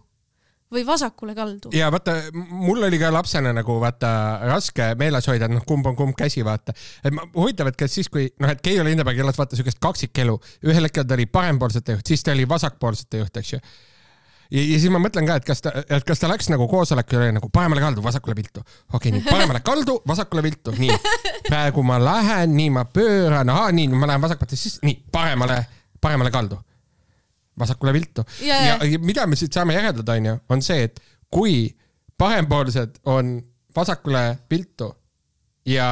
[0.71, 1.69] või vasakule kaldu.
[1.73, 4.10] ja vaata, mul oli ka lapsena nagu vaata
[4.47, 6.75] raske meeles hoida, et noh, kumb on kumb käsi, vaata.
[7.03, 10.39] et ma, huvitav, et kas siis, kui noh, et Keijo Lindeberg elas vaata siukest kaksikelu,
[10.67, 13.62] ühel hetkel ta oli parempoolsete juht, siis ta oli vasakpoolsete juht, eks ju.
[14.51, 17.31] ja, ja siis ma mõtlen ka, et kas ta, et kas ta läks nagu koosolekule
[17.36, 18.62] nagu paremale kaldu, vasakule viltu.
[18.62, 20.99] okei okay,, nii paremale kaldu, vasakule viltu, nii.
[21.49, 25.60] praegu ma lähen, nii ma pööran, ahaa, nii, ma lähen vasakpoolt, siis nii paremale,
[26.01, 26.60] paremale kaldu,
[27.60, 28.91] vasakule viltu Ja, ja, ja.
[28.93, 31.01] ja mida me siit saame järeldada, onju, on see, et
[31.33, 31.67] kui
[32.17, 33.38] parempoolsed on
[33.75, 34.91] vasakule viltu
[35.67, 35.89] ja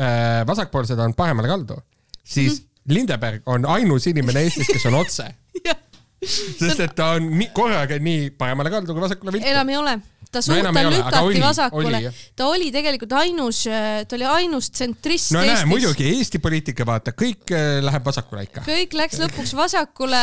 [0.00, 1.78] äh, vasakpoolsed on paremale kaldu,
[2.24, 2.66] siis mm -hmm.
[2.90, 5.34] Lindeberg on ainus inimene Eestis, kes on otse,
[6.20, 9.48] sest et ta on nii korraga nii paremale kaldu kui vasakule viltu.
[9.48, 9.94] enam ei ole,
[10.30, 12.00] ta suut- No ta lükati oli- vasakule
[12.36, 15.64] ta oli tegelikult ainus, ta oli ainus tsentrist no Eestis.
[15.70, 18.60] muidugi Eesti poliitika, vaata, kõik äh, läheb vasakule ikka.
[18.68, 20.20] kõik läks lõpuks vasakule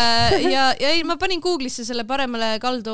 [0.51, 2.93] ja, ja ei, ma panin Google'isse selle paremale kaldu,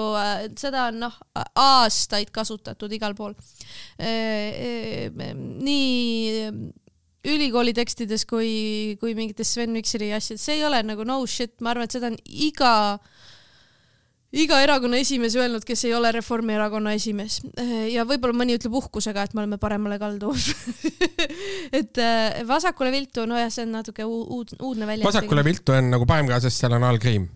[0.58, 1.20] seda on noh,
[1.60, 3.36] aastaid kasutatud igal pool.
[5.64, 6.50] nii
[7.24, 11.72] ülikooli tekstides kui, kui mingites Sven Mikseri asjades, see ei ole nagu no shit, ma
[11.72, 12.74] arvan, et seda on iga
[14.34, 17.38] iga erakonna esimees öelnud, kes ei ole Reformierakonna esimees
[17.94, 20.32] ja võib-olla mõni ütleb uhkusega, et me oleme paremale kaldu.
[21.80, 25.06] et äh, vasakule viltu, nojah, see on natuke uu- uud, uudne väljend.
[25.08, 27.30] vasakule viltu on nagu parem ka, sest seal on all kriim.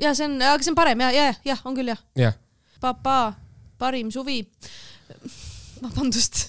[0.00, 2.00] ja see on, aga see on parem ja, ja, jah, on küll jah.
[2.18, 2.40] jah.
[2.80, 3.34] papa,
[3.78, 4.40] parim suvi.
[5.84, 6.46] vabandust,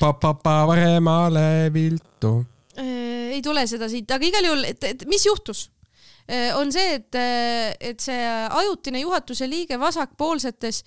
[0.00, 2.38] Pa-pa-pa paremale viltu.
[2.80, 5.68] ei tule seda siit, aga igal juhul, et, et mis juhtus?
[6.54, 7.16] on see, et,
[7.82, 10.84] et see ajutine juhatuse liige vasakpoolsetes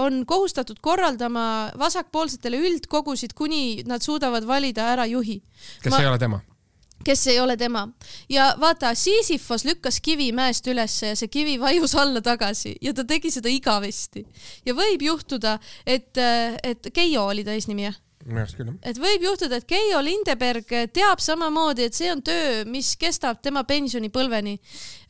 [0.00, 1.42] on kohustatud korraldama
[1.78, 5.42] vasakpoolsetele üldkogusid, kuni nad suudavad valida ära juhi,
[5.84, 6.00] kes Ma...
[6.00, 6.40] ei ole tema?
[7.04, 7.88] kes ei ole tema.
[8.28, 13.04] ja vaata, Sisyphos lükkas kivi mäest ülesse ja see kivi vajus alla tagasi ja ta
[13.04, 14.26] tegi seda igavesti.
[14.66, 16.16] ja võib juhtuda, et,
[16.62, 18.00] et Keijo oli ta eesnimi jah?
[18.26, 18.76] Minu arust küll jah.
[18.90, 23.62] et võib juhtuda, et Keijo Lindeberg teab samamoodi, et see on töö, mis kestab tema
[23.68, 24.56] pensionipõlveni.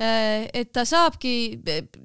[0.01, 1.35] et ta saabki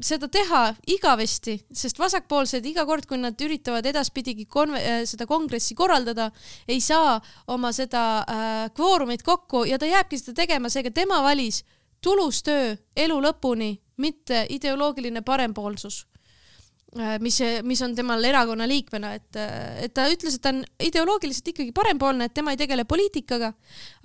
[0.03, 0.63] seda teha
[0.95, 6.31] igavesti, sest vasakpoolsed iga kord, kui nad üritavad edaspidigi konve-, seda kongressi korraldada,
[6.67, 7.19] ei saa
[7.53, 8.25] oma seda
[8.75, 11.63] kvoorumit kokku ja ta jääbki seda tegema, seega tema valis
[12.01, 16.03] tulus töö elu lõpuni, mitte ideoloogiline parempoolsus
[17.19, 19.39] mis, mis on temal erakonna liikmena, et,
[19.83, 23.51] et ta ütles, et ta on ideoloogiliselt ikkagi parempoolne, et tema ei tegele poliitikaga,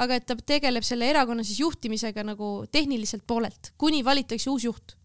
[0.03, 4.96] aga et ta tegeleb selle erakonna siis juhtimisega nagu tehniliselt poolelt, kuni valitakse uus juht.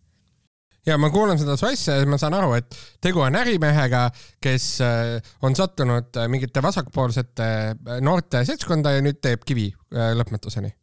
[0.86, 4.08] ja ma kuulan seda su asja ja ma saan aru, et tegu on ärimehega,
[4.42, 10.14] kes äh, on sattunud äh, mingite vasakpoolsete äh, noorte seltskonda ja nüüd teeb kivi äh,
[10.18, 10.74] lõpmatuseni.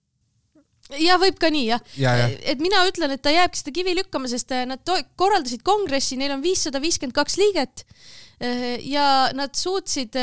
[1.01, 2.27] Ja võib ka nii jah Ja, ja.
[2.53, 4.83] et mina ütlen, et ta jääbki seda kivi lükkama, sest äh, nad
[5.19, 10.17] korraldasid kongressi, neil on viissada viiskümmend kaks liiget äh, ja nad suutsid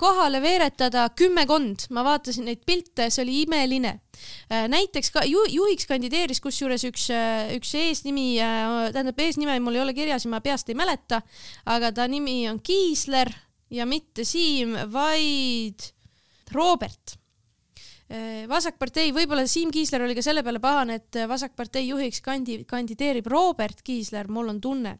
[0.00, 3.98] kohale veeretada kümmekond, ma vaatasin neid pilte, see oli imeline.
[4.48, 7.10] näiteks ka ju, juhiks kandideeris kusjuures üks,
[7.52, 8.38] üks eesnimi,
[8.94, 11.20] tähendab eesnime mul ei ole kirjas ja ma peast ei mäleta,
[11.68, 13.28] aga ta nimi on Kiisler
[13.70, 15.90] ja mitte Siim, vaid
[16.54, 17.18] Robert
[18.48, 23.82] vasakpartei, võib-olla Siim Kiisler oli ka selle peale pahane, et vasakpartei juhiks kandi-, kandideerib Robert
[23.82, 24.98] Kiisler, mul on tunne.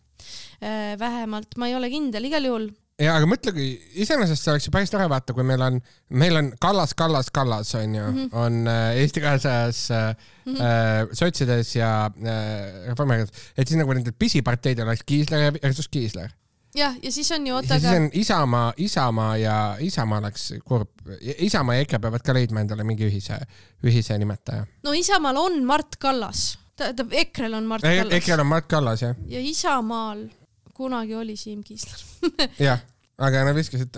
[0.99, 2.71] vähemalt ma ei ole kindel, igal juhul
[3.03, 3.67] ja aga mõtle, kui
[4.03, 5.79] iseenesest see oleks ju päris tore vaata, kui meil on,
[6.17, 8.39] meil on Kallas, Kallas, Kallas on ju mm, -hmm.
[8.45, 10.15] on äh, Eesti kahesajas äh,
[10.45, 10.61] mm, -hmm.
[10.63, 16.31] äh, sotsides ja äh, Reformierakonnas, et siis nagu nendel pisiparteidel oleks Kiisler versus Kiisler.
[16.77, 20.91] Jah, ja siis on ju oota ja siis on Isamaa, Isamaa ja Isamaa oleks kurb,
[21.21, 23.39] Isamaa ja EKRE peavad ka leidma endale mingi ühise,
[23.85, 24.67] ühise nimetaja.
[24.85, 28.19] no Isamaal on Mart Kallas, tähendab EKRE-l on Mart Kallas.
[28.21, 29.17] EKRE-l on Mart Kallas jah.
[29.27, 30.27] ja Isamaal
[30.77, 32.05] kunagi oli Siim Kiisler
[32.69, 32.85] jah,
[33.19, 33.97] aga nad viskasid,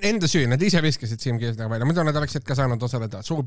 [0.00, 3.44] enda süü, nad ise viskasid Siim Kiisleri välja, muidu nad oleksid ka saanud osaleda suur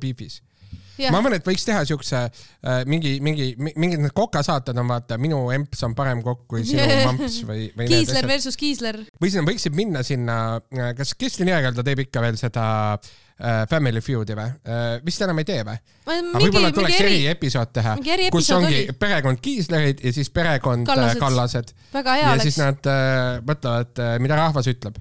[1.00, 1.14] beef'is.
[1.16, 5.42] ma arvan, et võiks teha siukse äh, mingi, mingi, mingid need kokasaated on vaata, minu
[5.56, 7.90] emps on parem kokk kui sinu mamps või, või.
[7.92, 9.02] Kiisler versus Kiisler.
[9.20, 10.38] või siis nad võiksid minna sinna,
[10.76, 14.88] äh, kas Kristin Jõekalda teeb ikka veel seda äh, Family Feudi või äh,?
[15.06, 15.78] vist enam ei tee või?
[16.10, 17.98] võib-olla tuleks eri, eriepisood teha,
[18.34, 18.98] kus ongi oli.
[19.00, 21.76] perekond Kiislerid ja siis perekond äh, Kallased, Kallased..
[21.94, 22.50] väga hea ja oleks.
[22.50, 25.00] siis nad äh, mõtlevad äh,, mida rahvas ütleb.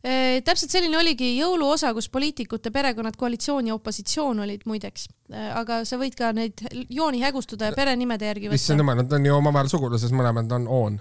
[0.00, 5.98] Täpselt selline oligi jõuluosa, kus poliitikute perekonnad koalitsioon ja opositsioon olid muideks e,, aga sa
[6.00, 8.62] võid ka neid jooni hägustada ja perenimede järgi võtta.
[8.62, 10.98] issand jumal, nad on ju omavahel suguluses, mõlemad on oon.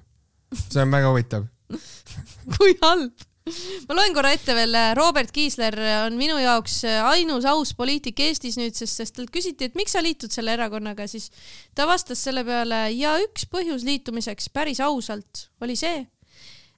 [0.66, 1.48] see on väga huvitav
[2.58, 3.28] kui halb
[3.88, 8.76] ma loen korra ette veel, Robert Kiisler on minu jaoks ainus aus poliitik Eestis nüüd,
[8.78, 11.30] sest, sest talt küsiti, et miks sa liitud selle erakonnaga, siis
[11.78, 16.04] ta vastas selle peale ja üks põhjus liitumiseks päris ausalt oli see,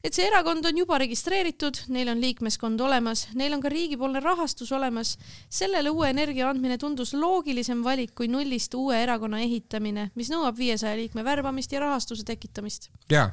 [0.03, 4.71] et see erakond on juba registreeritud, neil on liikmeskond olemas, neil on ka riigipoolne rahastus
[4.71, 5.17] olemas.
[5.49, 10.95] sellele uue energia andmine tundus loogilisem valik kui nullist uue erakonna ehitamine, mis nõuab viiesaja
[10.97, 12.89] liikme värbamist ja rahastuse tekitamist.
[13.09, 13.29] jaa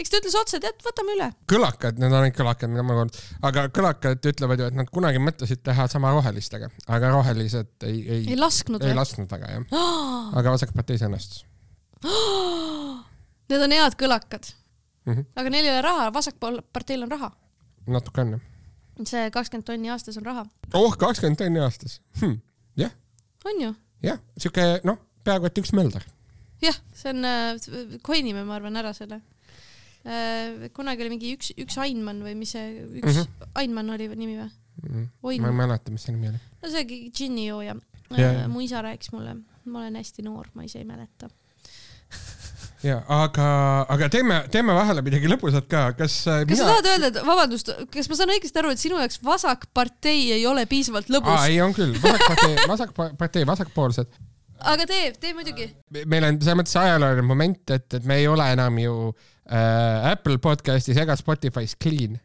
[0.00, 1.28] eks ta ütles otse, tead, võtame üle.
[1.50, 3.10] kõlakad, need on ainult kõlakad, mida ma kuulen,
[3.46, 8.22] aga kõlakad ütlevad ju, et nad kunagi mõtlesid teha sama rohelistega, aga rohelised ei, ei.
[8.32, 8.94] ei lasknud või?
[8.94, 9.84] ei lasknud väga jah
[10.40, 11.44] aga Vasakparteis õnnestus.
[13.50, 14.54] Need on head kõlakad
[15.06, 15.12] mm.
[15.12, 15.26] -hmm.
[15.36, 17.32] aga neil ei ole raha, Vasakparteil on raha.
[17.86, 18.46] natuke on jah.
[19.04, 20.46] see kakskümmend tonni aastas on raha.
[20.74, 22.38] oh, kakskümmend tonni aastas hm..
[22.76, 22.92] jah.
[23.44, 23.74] on ju?
[24.02, 26.06] jah, siuke noh, peaaegu et üks mölder.
[26.62, 29.22] jah, see on äh,, coin'ime, ma arvan, ära selle
[30.00, 33.48] Äh, kunagi oli mingi üks, üks Einmann või mis see, üks mm -hmm.
[33.60, 35.08] Einmann oli nimi või mm?
[35.20, 35.42] -hmm.
[35.44, 36.40] ma ei mäleta, mis see nimi oli.
[36.62, 37.74] no see džinnijooja
[38.16, 38.48] yeah..
[38.48, 39.34] mu isa rääkis mulle,
[39.66, 41.28] ma olen hästi noor, ma ise ei mäleta
[42.86, 43.48] ja aga,
[43.92, 46.64] aga teeme, teeme vahele midagi lõbusat ka, kas äh, kas mina...
[46.64, 50.46] sa tahad öelda, et vabandust, kas ma saan õigesti aru, et sinu jaoks vasakpartei ei
[50.48, 51.44] ole piisavalt lõbus?
[51.44, 54.18] ei, on küll, vasakpartei, vasakpartei, vasakpoolsed
[54.60, 55.68] aga tee, tee muidugi.
[56.08, 60.40] meil on selles mõttes ajalooline moment, et, et me ei ole enam ju äh, Apple
[60.42, 62.18] podcastis ega Spotify's clean.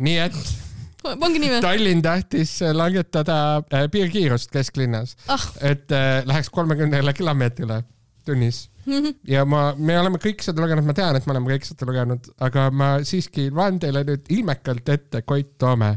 [0.00, 0.40] nii et
[1.24, 1.62] ongi nii või?
[1.64, 3.38] Tallinn tahtis langetada
[3.72, 7.82] äh, piirkiirust kesklinnas ah., et äh, läheks kolmekümnele kilomeetrile
[8.30, 8.62] tunnis
[9.34, 12.32] ja ma, me oleme kõik seda lugenud, ma tean, et me oleme kõik seda lugenud,
[12.46, 15.96] aga ma siiski loen teile nüüd ilmekalt ette Koit Toome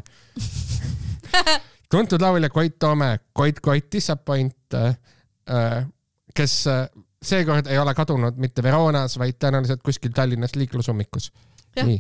[1.94, 4.96] tuntud laulja Koit Toome, Koit Koit Disappoint äh,
[5.50, 5.86] Äh,
[6.36, 6.88] kes äh,
[7.22, 11.32] seekord ei ole kadunud mitte Veronas, vaid tõenäoliselt kuskil Tallinnas liiklusummikus.
[11.84, 12.00] nii.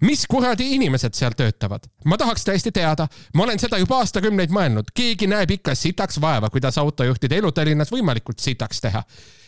[0.00, 1.88] Mis kuradi inimesed seal töötavad?
[2.04, 6.50] ma tahaks tõesti teada, ma olen seda juba aastakümneid mõelnud, keegi näeb ikka sitaks vaeva,
[6.50, 9.02] kuidas autojuhtide elu Tallinnas võimalikult sitaks teha.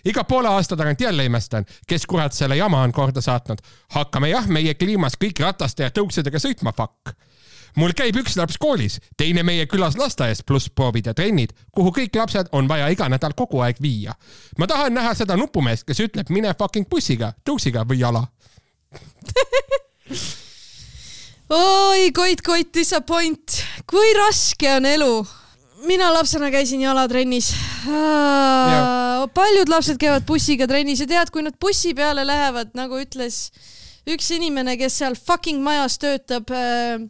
[0.05, 3.59] iga poole aasta tagant jälle imestan, kes kurat selle jama on korda saatnud.
[3.95, 7.15] hakkame jah, meie kliimas kõik rataste ja tõuksidega sõitma, fuck
[7.77, 12.17] mul käib üks laps koolis, teine meie külas lasteaias, pluss proovid ja trennid, kuhu kõik
[12.19, 14.15] lapsed on vaja iga nädal kogu aeg viia.
[14.59, 18.27] ma tahan näha seda nupumeest, kes ütleb, mine fucking bussiga, tõuksiga või jala
[21.51, 23.61] oi, Koit, Koit, disappoint,
[23.91, 25.27] kui raske on elu.
[25.89, 27.55] mina lapsena käisin jalatrennis.
[29.35, 33.51] paljud lapsed käivad bussiga trennis ja tead, kui nad bussi peale lähevad, nagu ütles
[34.07, 37.01] üks inimene, kes seal fucking majas töötab äh,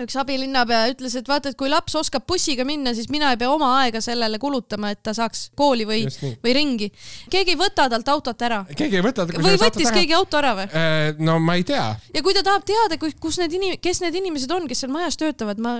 [0.00, 3.50] üks abilinnapea ütles, et vaata, et kui laps oskab bussiga minna, siis mina ei pea
[3.52, 6.04] oma aega sellele kulutama, et ta saaks kooli või,
[6.44, 6.88] või ringi.
[7.32, 8.62] keegi ei võta talt autot ära.
[8.76, 9.26] keegi ei võta.
[9.28, 9.96] või võttis ära.
[9.98, 10.68] keegi auto ära või?
[10.78, 11.90] Äh, no ma ei tea.
[12.14, 15.20] ja kui ta tahab teada, kus need inim-, kes need inimesed on, kes seal majas
[15.20, 15.76] töötavad, ma,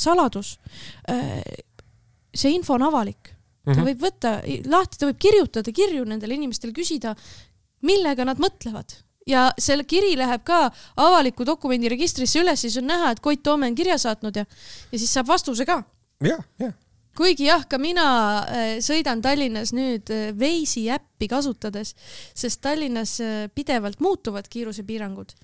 [0.00, 0.56] saladus.
[1.10, 1.38] Äh,
[2.34, 3.30] see info on avalik.
[3.62, 3.86] ta mm -hmm.
[3.86, 4.30] võib võtta
[4.66, 7.14] lahti, ta võib kirjutada kirju nendele inimestele, küsida,
[7.82, 10.64] millega nad mõtlevad ja selle kiri läheb ka
[10.96, 14.46] avaliku dokumendi registrisse üles, siis on näha, et Koit Toome on kirja saatnud ja,
[14.92, 15.82] ja siis saab vastuse ka.
[16.22, 16.74] jah, jah.
[17.12, 18.04] Kuigi jah, ka mina
[18.40, 21.90] äh, sõidan Tallinnas nüüd äh, Waze'i äppi kasutades,
[22.32, 25.34] sest Tallinnas äh, pidevalt muutuvad kiirusepiirangud.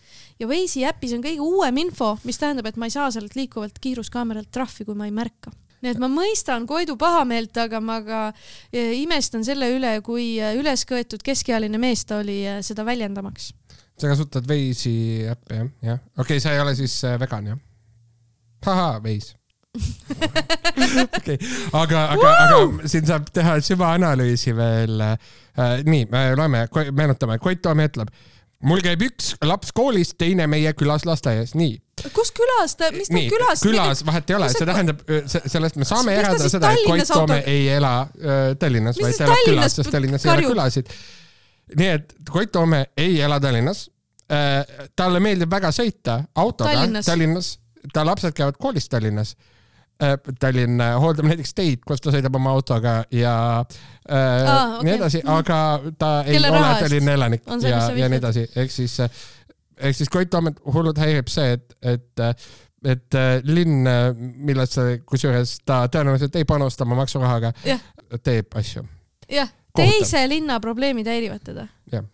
[0.41, 3.77] Ja Waze'i äpis on kõige uuem info, mis tähendab, et ma ei saa sellelt liikuvalt
[3.85, 5.53] kiiruskaameralt trahvi, kui ma ei märka.
[5.85, 8.25] Nii et ma mõistan Koidu pahameelt, aga ma ka
[8.73, 13.53] imestan selle üle, kui üles köetud keskealine mees ta oli seda väljendamaks
[14.01, 17.61] sa kasutad Waze'i äppi jah, jah, okei okay,, sa ei ole siis äh, vegan jah?
[18.67, 19.37] ahaa, Waze
[21.19, 21.39] okei okay.,
[21.73, 25.19] aga, aga, aga siin saab teha süvaanalüüsi veel äh,.
[25.85, 28.13] nii, me loeme, meenutame, Koit Toome ütleb
[28.67, 31.77] mul käib üks laps koolis, teine meie külas lasteaias, nii.
[32.15, 33.63] kus külas ta, mis ta külas?
[33.63, 37.69] külas vahet ei ole, see tähendab, sellest me saame järeldada seda, et Koit Toome ei
[37.77, 40.91] ela äh, Tallinnas, vaid ta elab külas, sest Tallinnas ei ole külasid.
[41.77, 43.91] Nii et Koit Toome ei ela Tallinnas.
[44.29, 44.89] Äh,.
[44.97, 47.47] talle meeldib väga sõita autoga Tallinnas, Tallinnas.,
[47.93, 49.37] ta lapsed käivad koolis Tallinnas.
[50.03, 54.85] Äh, Tallinn äh, hooldab näiteks teid, kus ta sõidab oma autoga ja äh, ah, okay.
[54.87, 55.57] nii edasi, aga
[55.99, 60.31] ta ei Kelle ole Tallinna elanik ja, ja nii edasi, ehk siis, ehk siis Koit
[60.31, 62.25] Toomet hullult häirib see, et, et
[62.87, 63.17] et
[63.51, 63.91] linn,
[64.47, 67.51] millesse, kusjuures ta tõenäoliselt ei panusta oma maksurahaga,
[68.23, 68.85] teeb asju.
[69.35, 71.69] jah, teise linna probleemid häirivad teda.
[71.93, 72.05] jah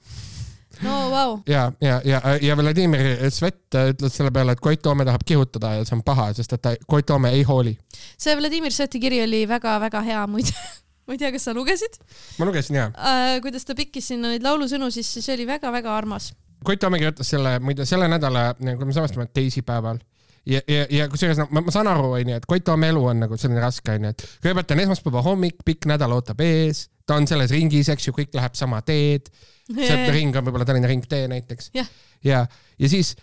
[0.82, 1.40] no vau wow..
[1.46, 5.84] ja, ja, ja, ja Vladimir Svet ütles selle peale, et Koit Toome tahab kihutada ja
[5.86, 7.76] see on paha, sest et ta, Koit Toome ei hooli.
[8.18, 10.54] see Vladimir Sveti kiri oli väga-väga hea muide
[11.06, 12.00] ma ei tea, kas sa lugesid?
[12.38, 13.36] ma lugesin jaa äh,.
[13.44, 16.32] kuidas ta pikkis sinna neid laulusõnu, siis see oli väga-väga armas.
[16.64, 19.98] Koit Toome kirjutas selle, muide selle nädala, kui me salvestame, teisipäeval
[20.48, 23.20] ja, ja, ja kusjuures no, ma, ma saan aru, onju, et Koit Toome elu on
[23.26, 27.26] nagu selline raske, onju, et kõigepealt on esmaspäeva hommik, pikk nädal ootab ees, ta on
[27.26, 29.30] selles ringis, eks ju, kõik läheb sama teed
[29.72, 31.70] see ring on võib-olla Tallinna ringtee näiteks.
[31.74, 31.84] ja,
[32.24, 32.44] ja,
[32.78, 33.14] ja siis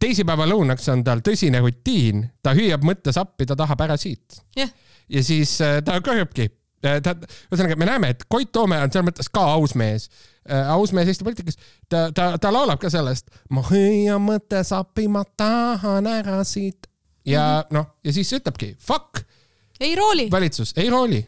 [0.00, 4.42] teisipäeva lõunaks on tal tõsine rutiin, ta hüüab mõttesappi, ta tahab ära siit.
[4.56, 6.50] ja siis äh, ta kõrbki
[6.84, 7.16] äh, ta,
[7.48, 10.10] ühesõnaga me näeme, et Koit Toome on selles mõttes ka aus mees
[10.44, 11.58] äh,, aus mees Eesti poliitikas.
[11.88, 16.90] ta, ta, ta laulab ka sellest, ma hüüan mõttesappi, ma tahan ära siit
[17.24, 17.76] ja mm -hmm.
[17.78, 19.24] noh, ja siis ütlebki fuck.
[19.80, 20.30] ei rooli.
[20.30, 21.24] valitsus ei rooli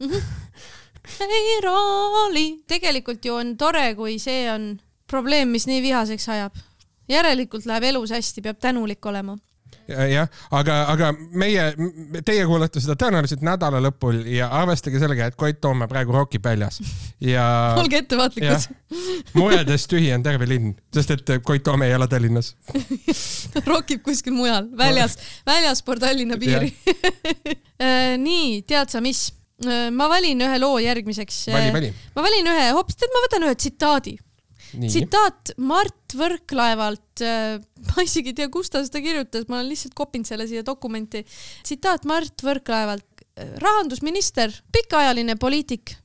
[0.00, 0.10] mm.
[0.10, 0.22] -hmm
[1.20, 2.46] ei rooli.
[2.68, 4.74] tegelikult ju on tore, kui see on
[5.06, 6.62] probleem, mis nii vihaseks ajab.
[7.08, 9.36] järelikult läheb elus hästi, peab tänulik olema
[9.88, 11.64] jah, aga, aga meie,
[12.24, 16.80] teie kuulete seda tõenäoliselt nädala lõpul ja arvestage sellega, et Koit Toome praegu rokib väljas
[17.20, 17.44] ja.
[17.80, 18.68] olge ettevaatlikud.
[19.36, 22.54] muredest tühi on terve linn, sest et Koit Toome ei ela Tallinnas
[23.70, 26.72] rokib kuskil mujal, väljas, väljaspool Tallinna piiri
[27.84, 29.28] äh, nii, tead sa mis?
[29.64, 31.46] Äh, ma valin ühe loo järgmiseks.
[31.52, 31.90] vali, vali.
[32.16, 34.14] ma valin ühe, hoopis, tead, ma võtan ühe tsitaadi.
[34.74, 37.58] tsitaat Mart Võrklaevalt, äh,
[37.90, 41.24] ma isegi ei tea, kus ta seda kirjutas, ma olen lihtsalt kopinud selle siia dokumenti.
[41.62, 43.26] tsitaat Mart Võrklaevalt,
[43.58, 45.96] rahandusminister, pikaajaline poliitik,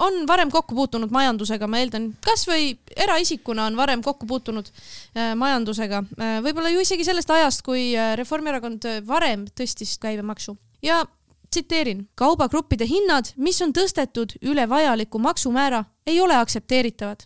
[0.00, 6.04] on varem kokku puutunud majandusega, ma eeldan, kasvõi eraisikuna on varem kokku puutunud äh, majandusega,
[6.44, 11.02] võib-olla ju isegi sellest ajast, kui Reformierakond varem tõstis käibemaksu ja
[11.50, 17.24] tsiteerin, kaubagruppide hinnad, mis on tõstetud üle vajaliku maksumäära, ei ole aktsepteeritavad.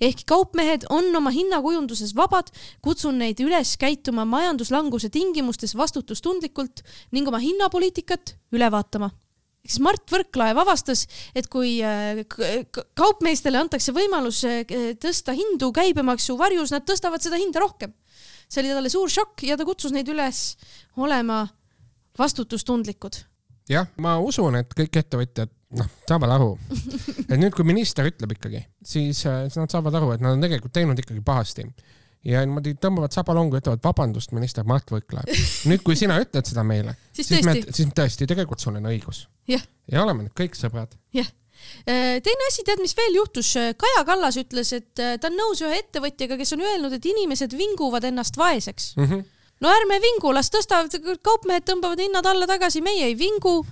[0.00, 2.50] ehkki kaupmehed on oma hinnakujunduses vabad,
[2.82, 6.82] kutsun neid üles käituma majanduslanguse tingimustes vastutustundlikult
[7.12, 9.10] ning oma hinnapoliitikat üle vaatama
[9.62, 11.06] siis Mart Võrklaev avastas,
[11.38, 12.24] et kui äh,
[12.98, 14.64] kaupmeestele antakse võimalus äh,
[14.98, 17.94] tõsta hindu käibemaksu varjus, nad tõstavad seda hinda rohkem.
[18.48, 20.56] see oli talle suur šokk ja ta kutsus neid üles
[20.96, 21.46] olema
[22.18, 23.22] vastutustundlikud
[23.70, 26.52] jah, ma usun, et kõik ettevõtjad noh, saavad aru,
[27.30, 30.44] et nüüd, kui minister ütleb ikkagi, siis, äh, siis nad saavad aru, et nad on
[30.44, 31.66] tegelikult teinud ikkagi pahasti
[32.28, 35.30] ja niimoodi tõmbavad sabalongu, ütlevad vabandust, minister Mart Võrklaev.
[35.70, 39.26] nüüd, kui sina ütled seda meile, siis, siis me, siis tõesti, tegelikult sul on õigus.
[39.50, 40.94] ja oleme nüüd kõik sõbrad.
[41.16, 41.28] jah
[41.86, 43.54] äh, teine asi, tead, mis veel juhtus?
[43.78, 47.56] Kaja Kallas ütles, et äh, ta on nõus ühe ettevõtjaga, kes on öelnud, et inimesed
[47.58, 49.08] vinguvad ennast vaeseks mm.
[49.08, 49.31] -hmm
[49.62, 50.94] no ärme vingu, las tõstavad,
[51.24, 53.62] kaupmehed tõmbavad hinnad alla tagasi, meie ei vingu.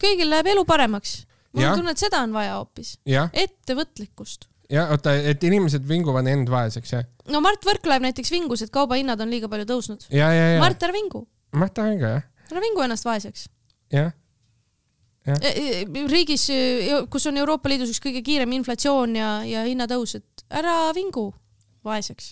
[0.00, 1.26] kõigil läheb elu paremaks.
[1.52, 2.98] mul on tunne, et seda on vaja hoopis.
[3.06, 4.48] ettevõtlikkust.
[4.70, 7.04] ja oota, et inimesed vinguvad end vaeseks, jah?
[7.28, 10.08] no Mart Võrklaev näiteks vingus, et kaubahinnad on liiga palju tõusnud.
[10.60, 11.26] Mart, ära vingu.
[11.52, 12.24] Mart, ära vingu, jah.
[12.50, 13.48] ära vingu ennast vaeseks.
[13.92, 14.12] jah
[15.28, 15.34] Ja.
[15.36, 15.50] E,
[15.84, 16.46] e, riigis,
[17.12, 21.26] kus on Euroopa Liidus üks kõige kiirem inflatsioon ja, ja hinnatõus, et ära vingu
[21.84, 22.30] vaeseks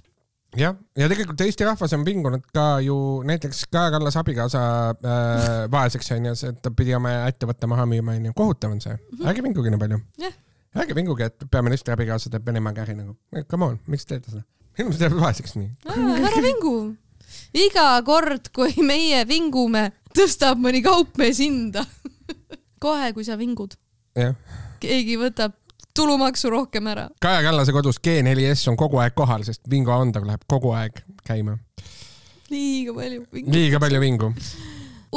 [0.57, 2.97] jah, ja tegelikult Eesti rahvas on vingunud ka ju
[3.29, 4.61] näiteks Kaja Kallase abikaasa
[4.97, 9.03] äh, vaeseks onju, et ta pidi oma ettevõtte maha müüma onju, kohutav on see mm,
[9.11, 9.29] -hmm.
[9.33, 10.39] ärge vinguge nii palju yeah..
[10.79, 13.17] ärge vinguge, et peaministri abikaasa teeb Venemaaga äri nagu,
[13.51, 14.47] come on, miks teete seda?
[14.79, 15.71] inimesed jäävad vaeseks nii.
[16.31, 16.75] ära vingu.
[17.55, 21.85] iga kord, kui meie vingume, tõstab mõni kaupmees hinda
[22.85, 23.77] kohe, kui sa vingud.
[24.81, 25.58] keegi võtab
[25.99, 27.09] tulumaksu rohkem ära.
[27.23, 31.59] Kaja Kallase kodus G4S on kogu aeg kohal, sest Vingo Andor läheb kogu aeg käima.
[32.49, 33.53] liiga palju vingu.
[33.53, 34.33] liiga palju vingu.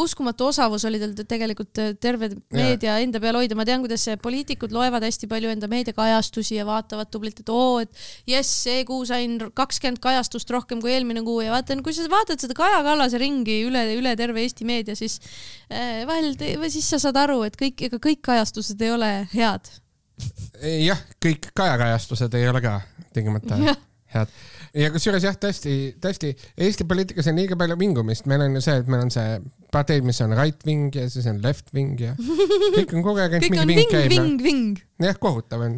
[0.02, 4.72] uskumatu osavus oli tal tegelikult äh, terve meedia enda peal hoida, ma tean, kuidas poliitikud
[4.72, 7.92] loevad hästi palju enda meediakajastusi ja vaatavad tublilt, et oo, et
[8.32, 12.40] jess, see kuu sain kakskümmend kajastust rohkem kui eelmine kuu ja vaata, kui sa vaatad
[12.40, 15.20] seda Kaja Kallase ringi üle, üle terve Eesti meedia, siis
[15.68, 16.34] äh, vahel,
[16.72, 19.76] siis sa saad aru, et kõik, ega kõik kajastused ei ole head.
[20.88, 22.80] Jah, kõik Kaja kajastused ei ole ka
[23.14, 23.58] tingimata
[24.12, 24.34] head
[24.78, 26.32] ja kusjuures jah, tõesti, tõesti
[26.62, 29.36] Eesti poliitikas on liiga palju vingumist, meil on ju see, et meil on see
[29.74, 33.38] parteid, mis on right wing ja siis on left wing ja kõik on kogu aeg
[33.40, 34.14] ainult mingi ving käib.
[34.14, 34.82] ving, ving.
[35.04, 35.78] jah, kohutav on.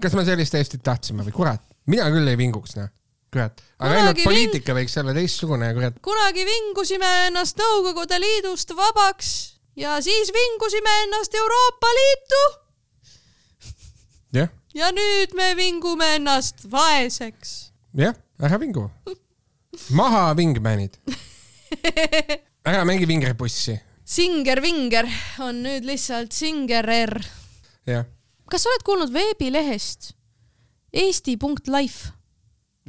[0.00, 2.90] kas me sellist Eestit tahtsime või kurat, mina küll ei vinguks noh
[3.32, 6.00] kurat, aga ainult poliitika võiks olla teistsugune, kurat.
[6.04, 9.30] kunagi vingusime ennast Nõukogude Liidust vabaks
[9.76, 12.42] ja siis vingusime ennast Euroopa Liitu.
[14.74, 18.88] Ja nüüd me vingume ennast vaeseks jah, ära vingu.
[19.90, 20.96] maha vingmanid.
[22.68, 23.78] ära mängi vingerpussi.
[24.04, 25.06] Singer Vinger
[25.40, 27.14] on nüüd lihtsalt Singerer.
[27.86, 28.04] jah.
[28.50, 30.12] kas sa oled kuulnud veebilehest
[30.92, 32.12] eesti.life?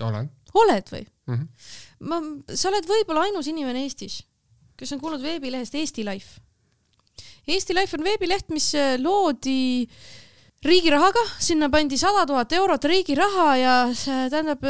[0.02, 0.32] olen.
[0.54, 1.36] oled või mm?
[1.36, 1.48] -hmm.
[2.10, 2.20] ma,
[2.56, 4.24] sa oled võib-olla ainus inimene Eestis,
[4.76, 6.42] kes on kuulnud veebilehest Eesti Life.
[7.48, 10.23] Eesti Life on veebileht, mis loodi äh,
[10.64, 14.64] riigi rahaga, sinna pandi sada tuhat eurot riigi raha ja see tähendab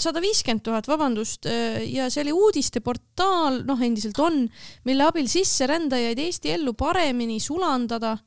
[0.00, 1.46] sada viiskümmend tuhat, vabandust,
[1.86, 4.42] ja see oli uudisteportaal, noh, endiselt on,
[4.88, 8.18] mille abil sisserändajaid Eesti ellu paremini sulandada.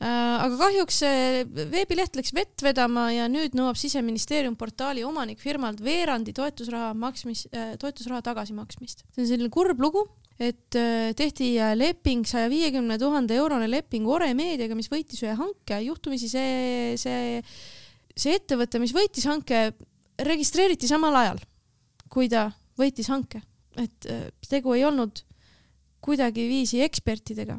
[0.00, 6.94] aga kahjuks see veebileht läks vett vedama ja nüüd nõuab siseministeerium portaali omanikfirmalt veerandi toetusraha
[6.96, 9.04] maksmis, toetusraha tagasimaksmist.
[9.12, 10.06] see on selline kurb lugu
[10.40, 15.34] et äh, tehti äh, leping saja viiekümne tuhande eurone leping Ore Meediaga, mis võitis ühe
[15.36, 17.40] hanke, juhtumisi see, see,
[18.16, 19.70] see ettevõte, mis võitis hanke,
[20.24, 21.42] registreeriti samal ajal,
[22.08, 22.48] kui ta
[22.80, 23.42] võitis hanke,
[23.76, 25.26] et äh, tegu ei olnud
[26.00, 27.58] kuidagiviisi ekspertidega.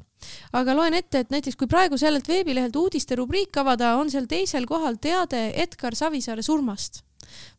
[0.58, 4.66] aga loen ette, et näiteks kui praegu sellelt veebilehelt uudiste rubriik avada, on seal teisel
[4.66, 7.04] kohal teade Edgar Savisaare surmast.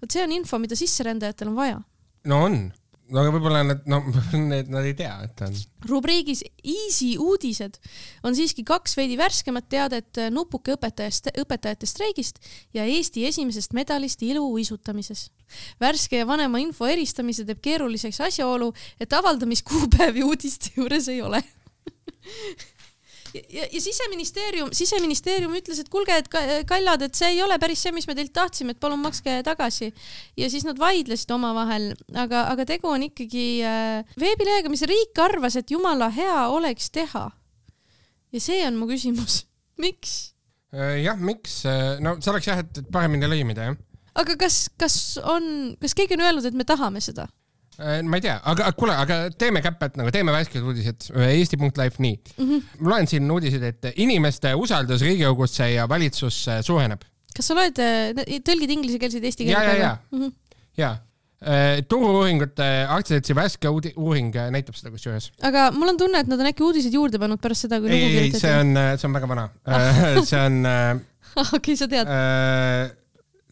[0.03, 1.83] vot see on info, mida sisserändajatel on vaja.
[2.27, 2.73] no on
[3.13, 4.01] no aga võib-olla nad, no
[4.51, 5.57] need, nad ei tea, et on.
[5.89, 7.79] rubriigis Easy uudised
[8.27, 12.41] on siiski kaks veidi värskemat teadet nupuke õpetajast, õpetajate streigist
[12.77, 15.31] ja Eesti esimesest medalist iluuisutamises.
[15.81, 21.43] värske ja vanema info eristamise teeb keeruliseks asjaolu, et avaldamiskuupäevi uudiste juures ei ole
[23.35, 26.29] ja, ja siseministeerium, siseministeerium ütles, et kuulge, et
[26.69, 29.93] kallad, et see ei ole päris see, mis me teilt tahtsime, et palun makske tagasi.
[30.37, 35.57] ja siis nad vaidlesid omavahel, aga, aga tegu on ikkagi äh, veebilehega, mis riik arvas,
[35.61, 37.29] et jumala hea oleks teha.
[38.33, 39.43] ja see on mu küsimus,
[39.85, 40.35] miks?
[40.73, 43.79] Äh, jah, miks, äh, no see oleks jah, et paremini lõimida, jah.
[44.25, 47.29] aga kas, kas on, kas keegi on öelnud, et me tahame seda?
[47.81, 52.19] Äh, ma ei tea, aga kuule, aga teeme käpet nagu, teeme värsked uudised, Eesti.life nii
[52.19, 52.43] mm.
[52.49, 52.67] -hmm.
[52.85, 57.07] ma loen siin uudiseid, et inimeste usaldus Riigikogusse ja valitsusse suureneb.
[57.33, 59.65] kas sa loed, äh, tõlgid inglisekeelseid eesti keelde?
[59.65, 60.61] ja, ja, ja mm, -hmm.
[60.77, 65.33] ja äh, turu-uuringute aktsiaseltsi värske uuring näitab seda kusjuures.
[65.41, 68.05] aga mul on tunne, et nad on äkki uudiseid juurde pannud pärast seda, kui ei,
[68.05, 69.49] ei, ei, see on, see on väga vana
[70.29, 70.61] see on
[71.57, 72.13] okei, sa tead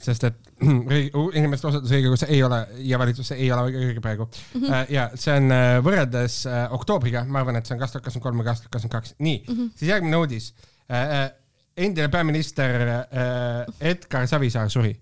[0.00, 0.49] sest et
[1.38, 4.60] inimeste osadus Riigikogus ei ole ja valitsusse ei ole õige praegu mm.
[4.64, 4.92] -hmm.
[4.92, 8.26] ja see on äh, võrreldes äh, oktoobriga, ma arvan, et see on kaks tuhat kakskümmend
[8.28, 9.14] kolm või kaks tuhat kakskümmend kaks.
[9.18, 9.72] nii mm, -hmm.
[9.76, 10.52] siis järgmine uudis.
[11.76, 13.06] endine peaminister
[13.80, 15.00] Edgar Savisaar suri.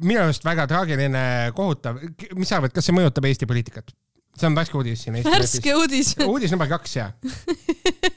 [0.00, 1.98] minu arust väga traagiline, kohutav.
[2.34, 3.92] mis sa arvad, kas see mõjutab Eesti poliitikat?
[4.36, 6.14] see on värske uudis siin värske uudis.
[6.26, 7.12] uudis number kaks, jaa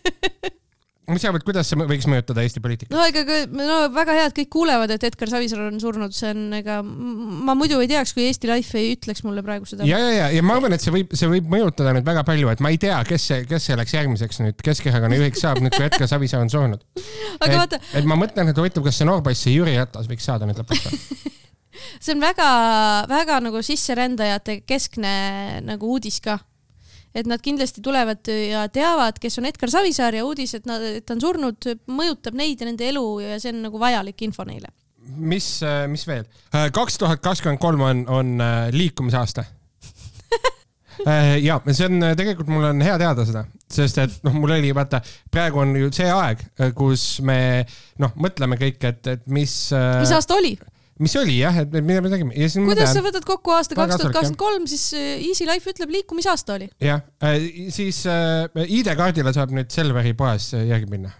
[1.13, 2.93] mis sa arvad, kuidas see võiks mõjutada Eesti poliitikat?
[2.95, 6.43] no ega, no väga hea, et kõik kuulevad, et Edgar Savisaar on surnud, see on,
[6.59, 9.87] ega ma muidu ei teaks, kui Eesti Life ei ütleks mulle praegu seda.
[9.89, 12.51] ja, ja, ja, ja ma arvan, et see võib, see võib mõjutada nüüd väga palju,
[12.53, 15.87] et ma ei tea, kes see, kes selleks järgmiseks nüüd Keskerakonna juhiks saab, nüüd kui
[15.87, 16.85] Edgar Savisaar on surnud.
[17.41, 17.81] aga et, vaata.
[18.01, 21.37] et ma mõtlen, et huvitav, kas see noorpoiss, see Jüri Ratas võiks saada nüüd lõpuks
[22.03, 22.49] see on väga,
[23.09, 25.13] väga nagu sisserändajate keskne
[25.65, 26.39] nagu uudis ka
[27.15, 31.05] et nad kindlasti tulevad ja teavad, kes on Edgar Savisaar ja uudis, et nad, et
[31.05, 34.71] ta on surnud, mõjutab neid ja nende elu ja see on nagu vajalik info neile.
[35.15, 35.47] mis,
[35.89, 36.27] mis veel?
[36.51, 39.45] kaks tuhat kakskümmend kolm on, on äh, liikumisaasta
[41.07, 44.73] äh, ja see on tegelikult, mul on hea teada seda, sest et noh, mul oli
[44.75, 45.01] vaata,
[45.31, 46.43] praegu on ju see aeg,
[46.77, 47.39] kus me
[48.01, 49.55] noh, mõtleme kõik, et, et mis.
[49.73, 50.53] mis aasta oli?
[50.99, 52.49] Mis oli jah, et mida me tegime.
[52.67, 56.57] kuidas sa võtad kokku aasta kaks tuhat kakskümmend kolm, siis äh, Easy Life ütleb liikumisaasta
[56.59, 56.69] oli.
[56.83, 57.39] jah äh,,
[57.75, 61.13] siis äh, ID-kaardile saab nüüd Selveri poes järgi minna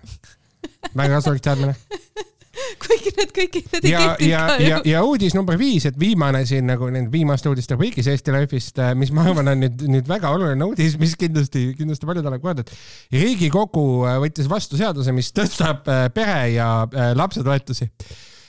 [0.94, 1.76] väga kasulik teadmine
[2.84, 5.98] kuigi need kõik need ei ja, ja ka, ja ju., ja uudis number viis, et
[6.00, 10.10] viimane siin nagu nende viimaste uudiste rubriigis Eesti Life'ist, mis ma arvan, on nüüd, nüüd
[10.10, 12.74] väga oluline uudis, mis kindlasti, kindlasti paljudele kohale, et
[13.16, 17.90] Riigikogu äh, võttis vastu seaduse, mis tõstab äh, pere ja äh, lapsetoetusi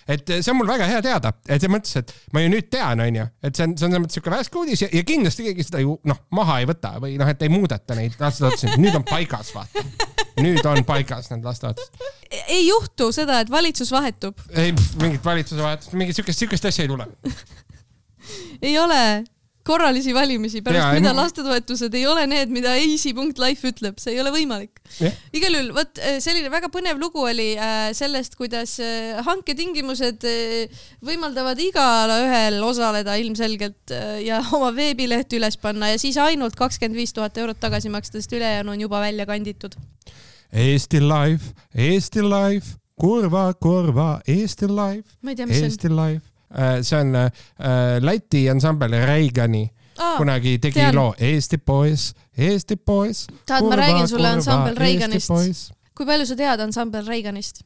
[0.08, 3.02] et see on mul väga hea teada, et selles mõttes, et ma ju nüüd tean,
[3.04, 5.66] onju, et see on, see on selles mõttes siuke värske uudis ja, ja kindlasti keegi
[5.66, 9.06] seda ju noh, maha ei võta või noh, et ei muudeta neid lastetoetusi, nüüd on
[9.08, 9.84] paigas, vaata.
[10.40, 12.06] nüüd on paigas need lastetoetused.
[12.46, 14.40] ei juhtu seda, et valitsus vahetub.
[14.54, 17.08] ei, mingit valitsuse vahetust, mingit siukest, siukest asja ei tule.
[18.70, 19.02] ei ole
[19.70, 24.32] korralisi valimisi, pärast ja, mida lastetoetused ei ole need, mida easy.life ütleb, see ei ole
[24.34, 24.80] võimalik.
[25.36, 30.26] igal juhul, vot äh, selline väga põnev lugu oli äh, sellest, kuidas äh, hanketingimused
[31.06, 33.94] võimaldavad igale ühel osaleda ilmselgelt
[34.24, 38.34] ja oma veebileht üles panna ja siis ainult kakskümmend viis tuhat eurot tagasi maksta, sest
[38.36, 39.76] ülejäänu on juba välja kanditud.
[40.50, 45.16] Eesti Life, Eesti Life, kurva, kurva, Eesti Life,
[45.46, 46.29] Eesti Life.
[46.82, 47.30] See on äh,
[48.00, 49.68] Läti ansambel Reigani
[50.00, 50.16] on.
[50.16, 50.94] kunagi tegi tean.
[50.94, 53.26] loo Eesti poiss, Eesti poiss.
[53.46, 55.30] tahad, ma räägin sulle ansambel Reiganist.
[55.94, 57.62] kui palju sa tead ansambel Reiganist?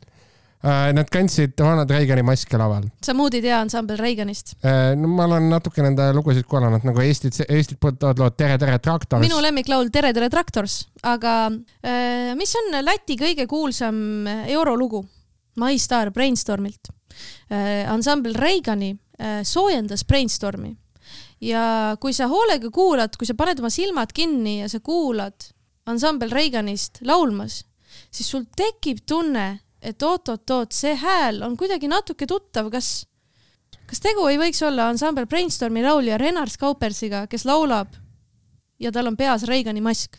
[0.65, 2.87] Nad kandsid Ronald Reagani maske laval.
[3.05, 4.55] samuti ei tea ansambel Reiganist.
[4.97, 9.21] no ma olen natuke nende lugusid kuulanud nagu Eestit, Eestit puudutavad lood Tere, tere traktor.
[9.21, 11.37] minu lemmiklaul Tere, tere Traktors, aga
[11.85, 15.05] äh, mis on Läti kõige kuulsam eurolugu?
[15.57, 17.04] My Star Brainstormilt äh,.
[17.91, 20.75] Ansambel Reigani äh, soojendas Brainstormi
[21.45, 25.51] ja kui sa hoolega kuulad, kui sa paned oma silmad kinni ja sa kuulad
[25.87, 27.63] ansambel Reiganist laulmas,
[28.11, 33.05] siis sul tekib tunne, et oot-oot-oot, see hääl on kuidagi natuke tuttav, kas
[33.85, 37.93] kas tegu ei võiks olla ansambel Brainstormi laulja Renard Kaupersiga, kes laulab
[38.81, 40.17] ja tal on peas Reagani mask?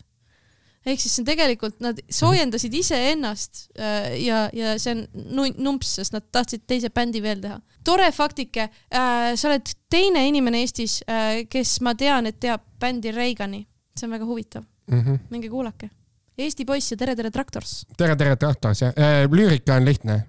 [0.85, 5.03] Ehk siis see on tegelikult, nad soojendasid iseennast äh, ja, ja see on
[5.37, 7.59] nu- numps, sest nad tahtsid teise bändi veel teha.
[7.85, 13.11] tore faktike äh,, sa oled teine inimene Eestis äh,, kes ma tean, et teab bändi
[13.15, 13.65] Reagani.
[13.95, 15.01] see on väga huvitav, mm.
[15.01, 15.19] -hmm.
[15.29, 15.89] minge kuulake.
[16.37, 17.85] Eesti poiss ja Tere, tere Traktors.
[17.97, 18.93] tere, tere Traktors jah
[19.31, 20.25] lüürika on lihtne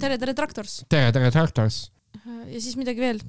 [0.00, 0.84] tere, tere Traktors.
[0.88, 1.91] tere, tere Traktors.
[2.22, 3.20] Ja siis midagi veel.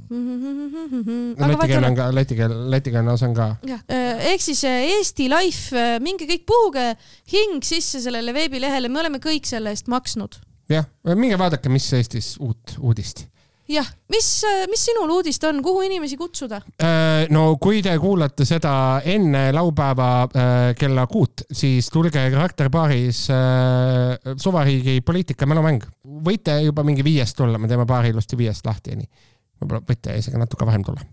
[1.40, 3.50] läti keel on ka, läti keel, lätikeelne osa on ka.
[3.68, 3.84] jah,
[4.32, 6.88] ehk siis äh, Eesti Life, minge kõik puhuge
[7.34, 10.40] hing sisse sellele veebilehele, me oleme kõik selle eest maksnud.
[10.72, 13.28] jah, minge vaadake, mis Eestis uut uudist.
[13.70, 14.28] jah, mis,
[14.72, 16.60] mis sinul uudist on, kuhu inimesi kutsuda?
[16.84, 18.74] Äh, no kui te kuulate seda
[19.10, 25.88] enne laupäeva äh, kella kuut, siis tulge Karakterbaaris äh, suvariigi poliitika mälumäng.
[26.04, 29.26] võite juba mingi viiest tulla, me teeme baari ilusti viiest lahti ja nii.
[29.62, 31.10] võib-olla võite isegi natuke varem tulla.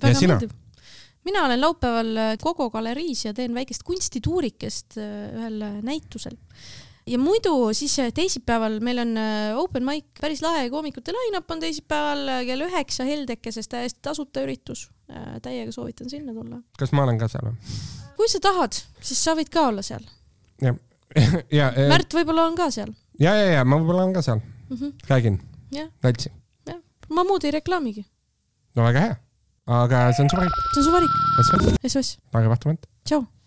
[0.00, 0.38] Ja sina?
[1.24, 6.36] mina olen laupäeval äh, Kogo galeriis ja teen väikest kunstituurikest äh, ühel äh, näitusel.
[7.06, 11.62] Ja muidu siis äh, teisipäeval meil on äh, open mic, päris lahe koomikute line-up on
[11.62, 14.88] teisipäeval äh, kell üheksa Heldekeses, täiesti tasuta üritus.
[15.42, 16.60] täiega soovitan sinna tulla.
[16.78, 17.78] kas ma olen ka seal või?
[18.16, 20.04] kui sa tahad, siis sa võid ka olla seal.
[20.62, 20.74] ja,
[21.58, 24.38] ja, ja, Märt võib-olla on ka seal ja, ja, ja ma võib-olla olen ka seal,
[24.42, 24.76] mm.
[24.76, 25.08] -hmm.
[25.10, 25.40] räägin
[25.74, 26.32] Jah., naltsi.
[27.10, 28.06] ma muud ei reklaamigi,
[28.76, 29.18] no väga hea,
[29.80, 30.62] aga see on suvarik.
[30.72, 31.18] see on su valik.
[31.86, 32.86] SOS, Lauri Vahtamant.
[33.04, 33.24] tšau.